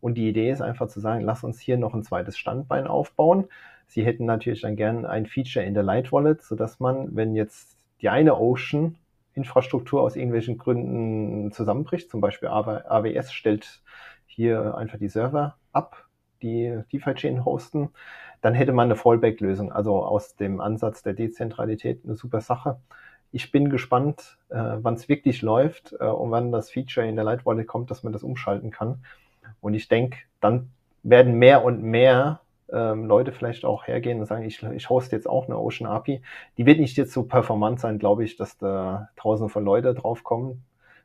Und 0.00 0.14
die 0.14 0.28
Idee 0.28 0.50
ist 0.50 0.62
einfach 0.62 0.88
zu 0.88 1.00
sagen, 1.00 1.22
lass 1.22 1.44
uns 1.44 1.60
hier 1.60 1.76
noch 1.76 1.92
ein 1.92 2.02
zweites 2.02 2.38
Standbein 2.38 2.86
aufbauen. 2.86 3.48
Sie 3.86 4.04
hätten 4.04 4.24
natürlich 4.24 4.62
dann 4.62 4.76
gern 4.76 5.04
ein 5.04 5.26
Feature 5.26 5.64
in 5.64 5.74
der 5.74 5.82
Light 5.82 6.12
Wallet, 6.12 6.42
sodass 6.42 6.80
man, 6.80 7.14
wenn 7.14 7.34
jetzt 7.34 7.78
die 8.00 8.08
eine 8.08 8.38
Ocean 8.38 8.96
Infrastruktur 9.34 10.02
aus 10.02 10.16
irgendwelchen 10.16 10.58
Gründen 10.58 11.52
zusammenbricht, 11.52 12.10
zum 12.10 12.20
Beispiel 12.20 12.48
AWS 12.48 13.32
stellt 13.32 13.82
hier 14.26 14.76
einfach 14.76 14.98
die 14.98 15.08
Server 15.08 15.56
ab, 15.72 16.08
die 16.42 16.82
DeFi-Chain 16.92 17.44
hosten, 17.44 17.90
dann 18.40 18.54
hätte 18.54 18.72
man 18.72 18.86
eine 18.86 18.96
Fallback-Lösung. 18.96 19.72
Also 19.72 20.02
aus 20.02 20.36
dem 20.36 20.60
Ansatz 20.60 21.02
der 21.02 21.12
Dezentralität 21.12 22.00
eine 22.04 22.16
super 22.16 22.40
Sache 22.40 22.78
ich 23.32 23.52
bin 23.52 23.70
gespannt, 23.70 24.38
äh, 24.48 24.76
wann 24.80 24.94
es 24.94 25.08
wirklich 25.08 25.42
läuft 25.42 25.94
äh, 25.98 26.04
und 26.04 26.30
wann 26.30 26.52
das 26.52 26.70
Feature 26.70 27.06
in 27.06 27.16
der 27.16 27.24
Light 27.24 27.46
Wallet 27.46 27.66
kommt, 27.66 27.90
dass 27.90 28.02
man 28.02 28.12
das 28.12 28.22
umschalten 28.22 28.70
kann. 28.70 29.04
Und 29.60 29.74
ich 29.74 29.88
denke, 29.88 30.18
dann 30.40 30.70
werden 31.02 31.34
mehr 31.34 31.64
und 31.64 31.82
mehr 31.82 32.40
ähm, 32.72 33.06
Leute 33.06 33.32
vielleicht 33.32 33.64
auch 33.64 33.86
hergehen 33.86 34.20
und 34.20 34.26
sagen, 34.26 34.44
ich, 34.44 34.62
ich 34.62 34.90
hoste 34.90 35.16
jetzt 35.16 35.28
auch 35.28 35.46
eine 35.46 35.58
Ocean 35.58 35.88
API. 35.88 36.22
Die 36.56 36.66
wird 36.66 36.80
nicht 36.80 36.96
jetzt 36.96 37.12
so 37.12 37.24
performant 37.24 37.80
sein, 37.80 37.98
glaube 37.98 38.24
ich, 38.24 38.36
dass 38.36 38.58
da 38.58 39.08
tausende 39.16 39.50
von 39.50 39.64
Leute 39.64 39.94
draufkommen 39.94 40.64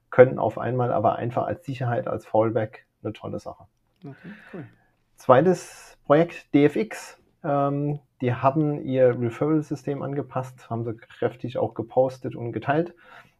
können 0.10 0.40
auf 0.40 0.58
einmal, 0.58 0.92
aber 0.92 1.16
einfach 1.16 1.46
als 1.46 1.66
Sicherheit, 1.66 2.08
als 2.08 2.26
Fallback 2.26 2.86
eine 3.04 3.14
tolle 3.14 3.40
Sache. 3.40 3.66
Okay, 4.04 4.34
cool. 4.54 4.66
Zweites 5.18 5.98
Projekt, 6.06 6.54
DFX. 6.54 7.18
Ähm, 7.44 8.00
die 8.22 8.34
haben 8.34 8.84
ihr 8.86 9.20
Referral-System 9.20 10.02
angepasst, 10.02 10.70
haben 10.70 10.84
sie 10.84 10.96
kräftig 10.96 11.58
auch 11.58 11.74
gepostet 11.74 12.36
und 12.36 12.52
geteilt. 12.52 12.94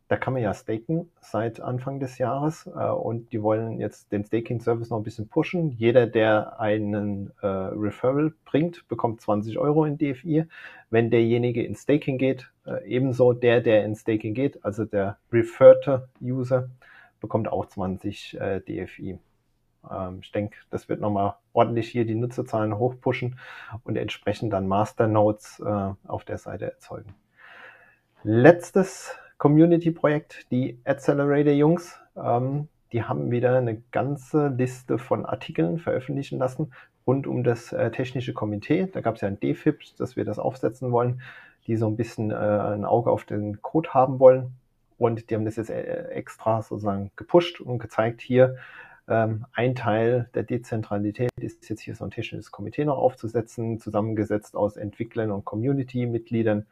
Da 0.08 0.18
kann 0.18 0.34
man 0.34 0.44
ja 0.44 0.54
staken 0.54 1.10
seit 1.20 1.60
Anfang 1.60 2.00
des 2.00 2.20
Jahres 2.20 2.68
äh, 2.68 2.90
und 2.90 3.34
die 3.34 3.42
wollen 3.42 3.80
jetzt 3.80 4.12
den 4.12 4.24
Staking-Service 4.24 4.92
noch 4.92 4.98
ein 4.98 5.04
bisschen 5.04 5.28
pushen. 5.28 5.72
Jeder, 5.72 6.06
der 6.06 6.60
einen 6.60 7.32
äh, 7.42 7.48
Referral 7.48 8.32
bringt, 8.46 8.88
bekommt 8.88 9.22
20 9.22 9.58
Euro 9.58 9.86
in 9.86 9.98
DFI. 9.98 10.46
Wenn 10.92 11.10
derjenige 11.10 11.64
in 11.64 11.76
Staking 11.76 12.20
geht, 12.20 12.52
äh, 12.68 12.88
ebenso 12.88 13.34
der, 13.34 13.62
der 13.62 13.84
in 13.84 13.96
Staking 13.96 14.36
geht, 14.36 14.64
also 14.64 14.86
der 14.86 15.18
referred 15.32 16.08
User, 16.22 16.70
bekommt 17.20 17.48
auch 17.48 17.66
20 17.66 18.40
äh, 18.40 18.62
DFI. 18.62 19.18
Ähm, 19.92 20.20
ich 20.22 20.32
denke, 20.32 20.58
das 20.70 20.90
wird 20.90 21.02
nochmal 21.02 21.36
ordentlich 21.54 21.90
hier 21.90 22.06
die 22.06 22.16
Nutzerzahlen 22.16 22.78
hochpushen 22.78 23.40
und 23.84 23.98
entsprechend 23.98 24.54
dann 24.54 24.68
Masternodes 24.68 25.60
äh, 25.60 25.94
auf 26.08 26.24
der 26.26 26.38
Seite 26.38 26.66
erzeugen. 26.66 27.16
Letztes 28.24 29.18
Community-Projekt, 29.38 30.52
die 30.52 30.80
Accelerator-Jungs. 30.86 32.00
Ähm, 32.16 32.68
die 32.92 33.04
haben 33.04 33.30
wieder 33.32 33.58
eine 33.58 33.82
ganze 33.92 34.48
Liste 34.48 34.98
von 34.98 35.26
Artikeln 35.26 35.80
veröffentlichen 35.80 36.40
lassen 36.40 36.72
rund 37.08 37.28
um 37.28 37.44
das 37.44 37.72
äh, 37.72 37.92
technische 37.92 38.34
Komitee. 38.34 38.88
Da 38.92 39.02
gab 39.02 39.16
es 39.16 39.22
ja 39.22 39.28
ein 39.28 39.40
DFIP, 39.40 39.96
dass 39.98 40.16
wir 40.16 40.26
das 40.26 40.40
aufsetzen 40.40 40.92
wollen, 40.92 41.22
die 41.68 41.76
so 41.76 41.88
ein 41.88 41.96
bisschen 41.96 42.32
äh, 42.32 42.36
ein 42.36 42.86
Auge 42.86 43.12
auf 43.12 43.26
den 43.26 43.62
Code 43.62 43.94
haben 43.94 44.20
wollen. 44.20 44.54
Und 44.98 45.30
die 45.30 45.36
haben 45.36 45.46
das 45.46 45.58
jetzt 45.58 45.70
äh, 45.70 46.08
extra 46.10 46.62
sozusagen 46.62 47.12
gepusht 47.16 47.60
und 47.62 47.80
gezeigt 47.80 48.22
hier, 48.22 48.58
ähm, 49.08 49.46
ein 49.54 49.76
Teil 49.76 50.30
der 50.34 50.44
Dezentralität 50.44 51.30
ist 51.40 51.70
jetzt 51.70 51.82
hier 51.82 51.96
so 51.96 52.04
ein 52.06 52.12
technisches 52.12 52.52
Komitee 52.52 52.86
noch 52.86 52.98
aufzusetzen, 52.98 53.80
zusammengesetzt 53.80 54.56
aus 54.56 54.78
Entwicklern 54.78 55.32
und 55.32 55.46
Community-Mitgliedern. 55.46 56.66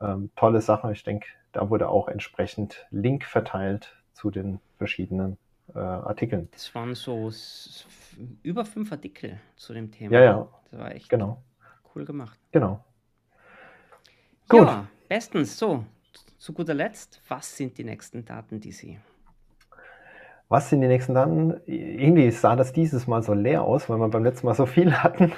Ähm, 0.00 0.30
tolle 0.36 0.60
Sache. 0.60 0.92
Ich 0.92 1.02
denke, 1.02 1.26
da 1.52 1.70
wurde 1.70 1.88
auch 1.88 2.08
entsprechend 2.08 2.86
Link 2.90 3.24
verteilt 3.24 3.96
zu 4.12 4.30
den 4.30 4.60
verschiedenen 4.78 5.38
äh, 5.74 5.78
Artikeln. 5.78 6.48
Das 6.52 6.74
waren 6.74 6.94
so 6.94 7.32
über 8.42 8.64
fünf 8.64 8.92
Artikel 8.92 9.40
zu 9.56 9.72
dem 9.72 9.90
Thema. 9.90 10.14
Ja, 10.14 10.22
ja. 10.22 10.48
Das 10.70 10.80
war 10.80 10.94
echt 10.94 11.08
genau. 11.08 11.42
cool 11.94 12.04
gemacht. 12.04 12.38
Genau. 12.52 12.84
Gut. 14.48 14.66
Ja, 14.66 14.86
bestens. 15.08 15.58
So, 15.58 15.84
zu 16.38 16.52
guter 16.52 16.74
Letzt, 16.74 17.20
was 17.28 17.56
sind 17.56 17.78
die 17.78 17.84
nächsten 17.84 18.24
Daten, 18.24 18.60
die 18.60 18.72
Sie 18.72 18.98
was 20.52 20.68
sind 20.68 20.82
die 20.82 20.86
nächsten 20.86 21.14
Daten? 21.14 21.60
Irgendwie 21.64 22.30
sah 22.30 22.56
das 22.56 22.74
dieses 22.74 23.06
Mal 23.06 23.22
so 23.22 23.32
leer 23.32 23.62
aus, 23.64 23.88
weil 23.88 23.96
wir 23.96 24.08
beim 24.08 24.22
letzten 24.22 24.46
Mal 24.46 24.54
so 24.54 24.66
viel 24.66 24.92
hatten. 25.02 25.32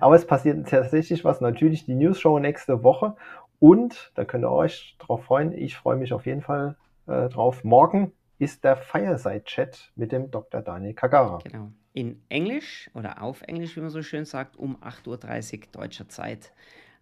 Aber 0.00 0.14
es 0.14 0.26
passiert 0.26 0.66
tatsächlich 0.68 1.22
was. 1.22 1.42
Natürlich 1.42 1.84
die 1.84 1.94
News 1.94 2.18
Show 2.18 2.38
nächste 2.38 2.82
Woche. 2.82 3.14
Und 3.60 4.10
da 4.14 4.24
könnt 4.24 4.42
ihr 4.42 4.50
euch 4.50 4.96
drauf 4.98 5.24
freuen. 5.24 5.52
Ich 5.52 5.76
freue 5.76 5.96
mich 5.96 6.14
auf 6.14 6.24
jeden 6.24 6.40
Fall 6.40 6.76
äh, 7.06 7.28
drauf. 7.28 7.62
Morgen 7.62 8.12
ist 8.38 8.64
der 8.64 8.76
Fireside-Chat 8.76 9.92
mit 9.96 10.12
dem 10.12 10.30
Dr. 10.30 10.62
Daniel 10.62 10.94
Kagara. 10.94 11.40
Genau. 11.44 11.70
In 11.92 12.22
Englisch 12.30 12.90
oder 12.94 13.22
auf 13.22 13.42
Englisch, 13.42 13.76
wie 13.76 13.80
man 13.80 13.90
so 13.90 14.02
schön 14.02 14.24
sagt, 14.24 14.56
um 14.56 14.78
8.30 14.82 15.58
Uhr 15.58 15.66
deutscher 15.72 16.08
Zeit. 16.08 16.54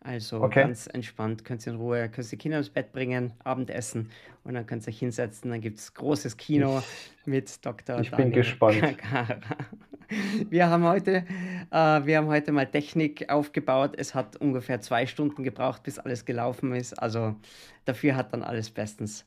Also 0.04 0.42
okay. 0.42 0.62
ganz 0.62 0.88
entspannt, 0.88 1.44
könnt 1.44 1.64
ihr 1.66 1.72
in 1.72 1.78
Ruhe, 1.78 2.08
könnt 2.08 2.26
ihr 2.26 2.30
die 2.30 2.36
Kinder 2.36 2.58
ins 2.58 2.70
Bett 2.70 2.92
bringen, 2.92 3.32
Abendessen 3.44 4.10
und 4.42 4.54
dann 4.54 4.66
könnt 4.66 4.82
ihr 4.84 4.88
euch 4.88 4.98
hinsetzen. 4.98 5.50
Dann 5.50 5.60
gibt 5.60 5.78
es 5.78 5.94
großes 5.94 6.36
Kino 6.36 6.80
ich, 6.80 7.26
mit 7.26 7.64
Dr. 7.64 8.00
Ich 8.00 8.10
Daniel 8.10 8.30
bin 8.30 8.34
gespannt. 8.34 8.80
Kakara. 8.80 9.38
Wir 10.50 10.68
haben, 10.68 10.84
heute, 10.84 11.24
äh, 11.70 11.74
wir 12.04 12.18
haben 12.18 12.26
heute 12.26 12.52
mal 12.52 12.66
Technik 12.66 13.30
aufgebaut. 13.30 13.94
Es 13.96 14.14
hat 14.14 14.36
ungefähr 14.36 14.80
zwei 14.82 15.06
Stunden 15.06 15.42
gebraucht, 15.42 15.84
bis 15.84 15.98
alles 15.98 16.26
gelaufen 16.26 16.74
ist. 16.74 16.92
Also 16.94 17.36
dafür 17.86 18.14
hat 18.16 18.32
dann 18.34 18.42
alles 18.42 18.68
bestens 18.68 19.24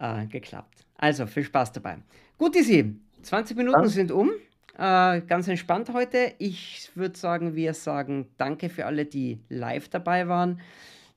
äh, 0.00 0.26
geklappt. 0.26 0.84
Also 0.98 1.26
viel 1.26 1.44
Spaß 1.44 1.72
dabei. 1.72 1.98
Gut, 2.36 2.54
Isi, 2.56 2.94
20 3.22 3.56
Minuten 3.56 3.82
ja. 3.82 3.88
sind 3.88 4.12
um. 4.12 4.30
Äh, 4.76 5.20
ganz 5.22 5.46
entspannt 5.46 5.92
heute. 5.92 6.34
Ich 6.38 6.90
würde 6.94 7.16
sagen, 7.16 7.54
wir 7.54 7.74
sagen 7.74 8.28
Danke 8.38 8.68
für 8.68 8.86
alle, 8.86 9.06
die 9.06 9.40
live 9.48 9.88
dabei 9.88 10.28
waren. 10.28 10.60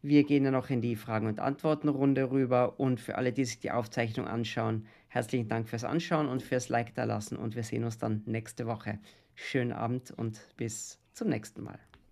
Wir 0.04 0.24
gehen 0.24 0.44
dann 0.44 0.54
noch 0.54 0.70
in 0.70 0.82
die 0.82 0.96
Fragen- 0.96 1.28
und 1.28 1.40
Antworten-Runde 1.40 2.30
rüber. 2.30 2.80
Und 2.80 3.00
für 3.00 3.16
alle, 3.16 3.34
die 3.34 3.46
sich 3.46 3.60
die 3.60 3.72
Aufzeichnung 3.72 4.28
anschauen, 4.28 4.86
herzlichen 5.08 5.48
Dank 5.48 5.68
fürs 5.68 5.84
Anschauen 5.84 6.28
und 6.28 6.44
fürs 6.44 6.70
Like 6.70 6.94
da 6.94 7.06
lassen. 7.06 7.36
Und 7.36 7.56
wir 7.56 7.64
sehen 7.64 7.84
uns 7.84 7.98
dann 7.98 8.22
nächste 8.26 8.68
Woche. 8.68 9.00
Schönen 9.34 9.72
Abend 9.72 10.12
und 10.12 10.40
bis 10.56 11.00
zum 11.14 11.30
nächsten 11.30 11.64
Mal. 11.64 11.80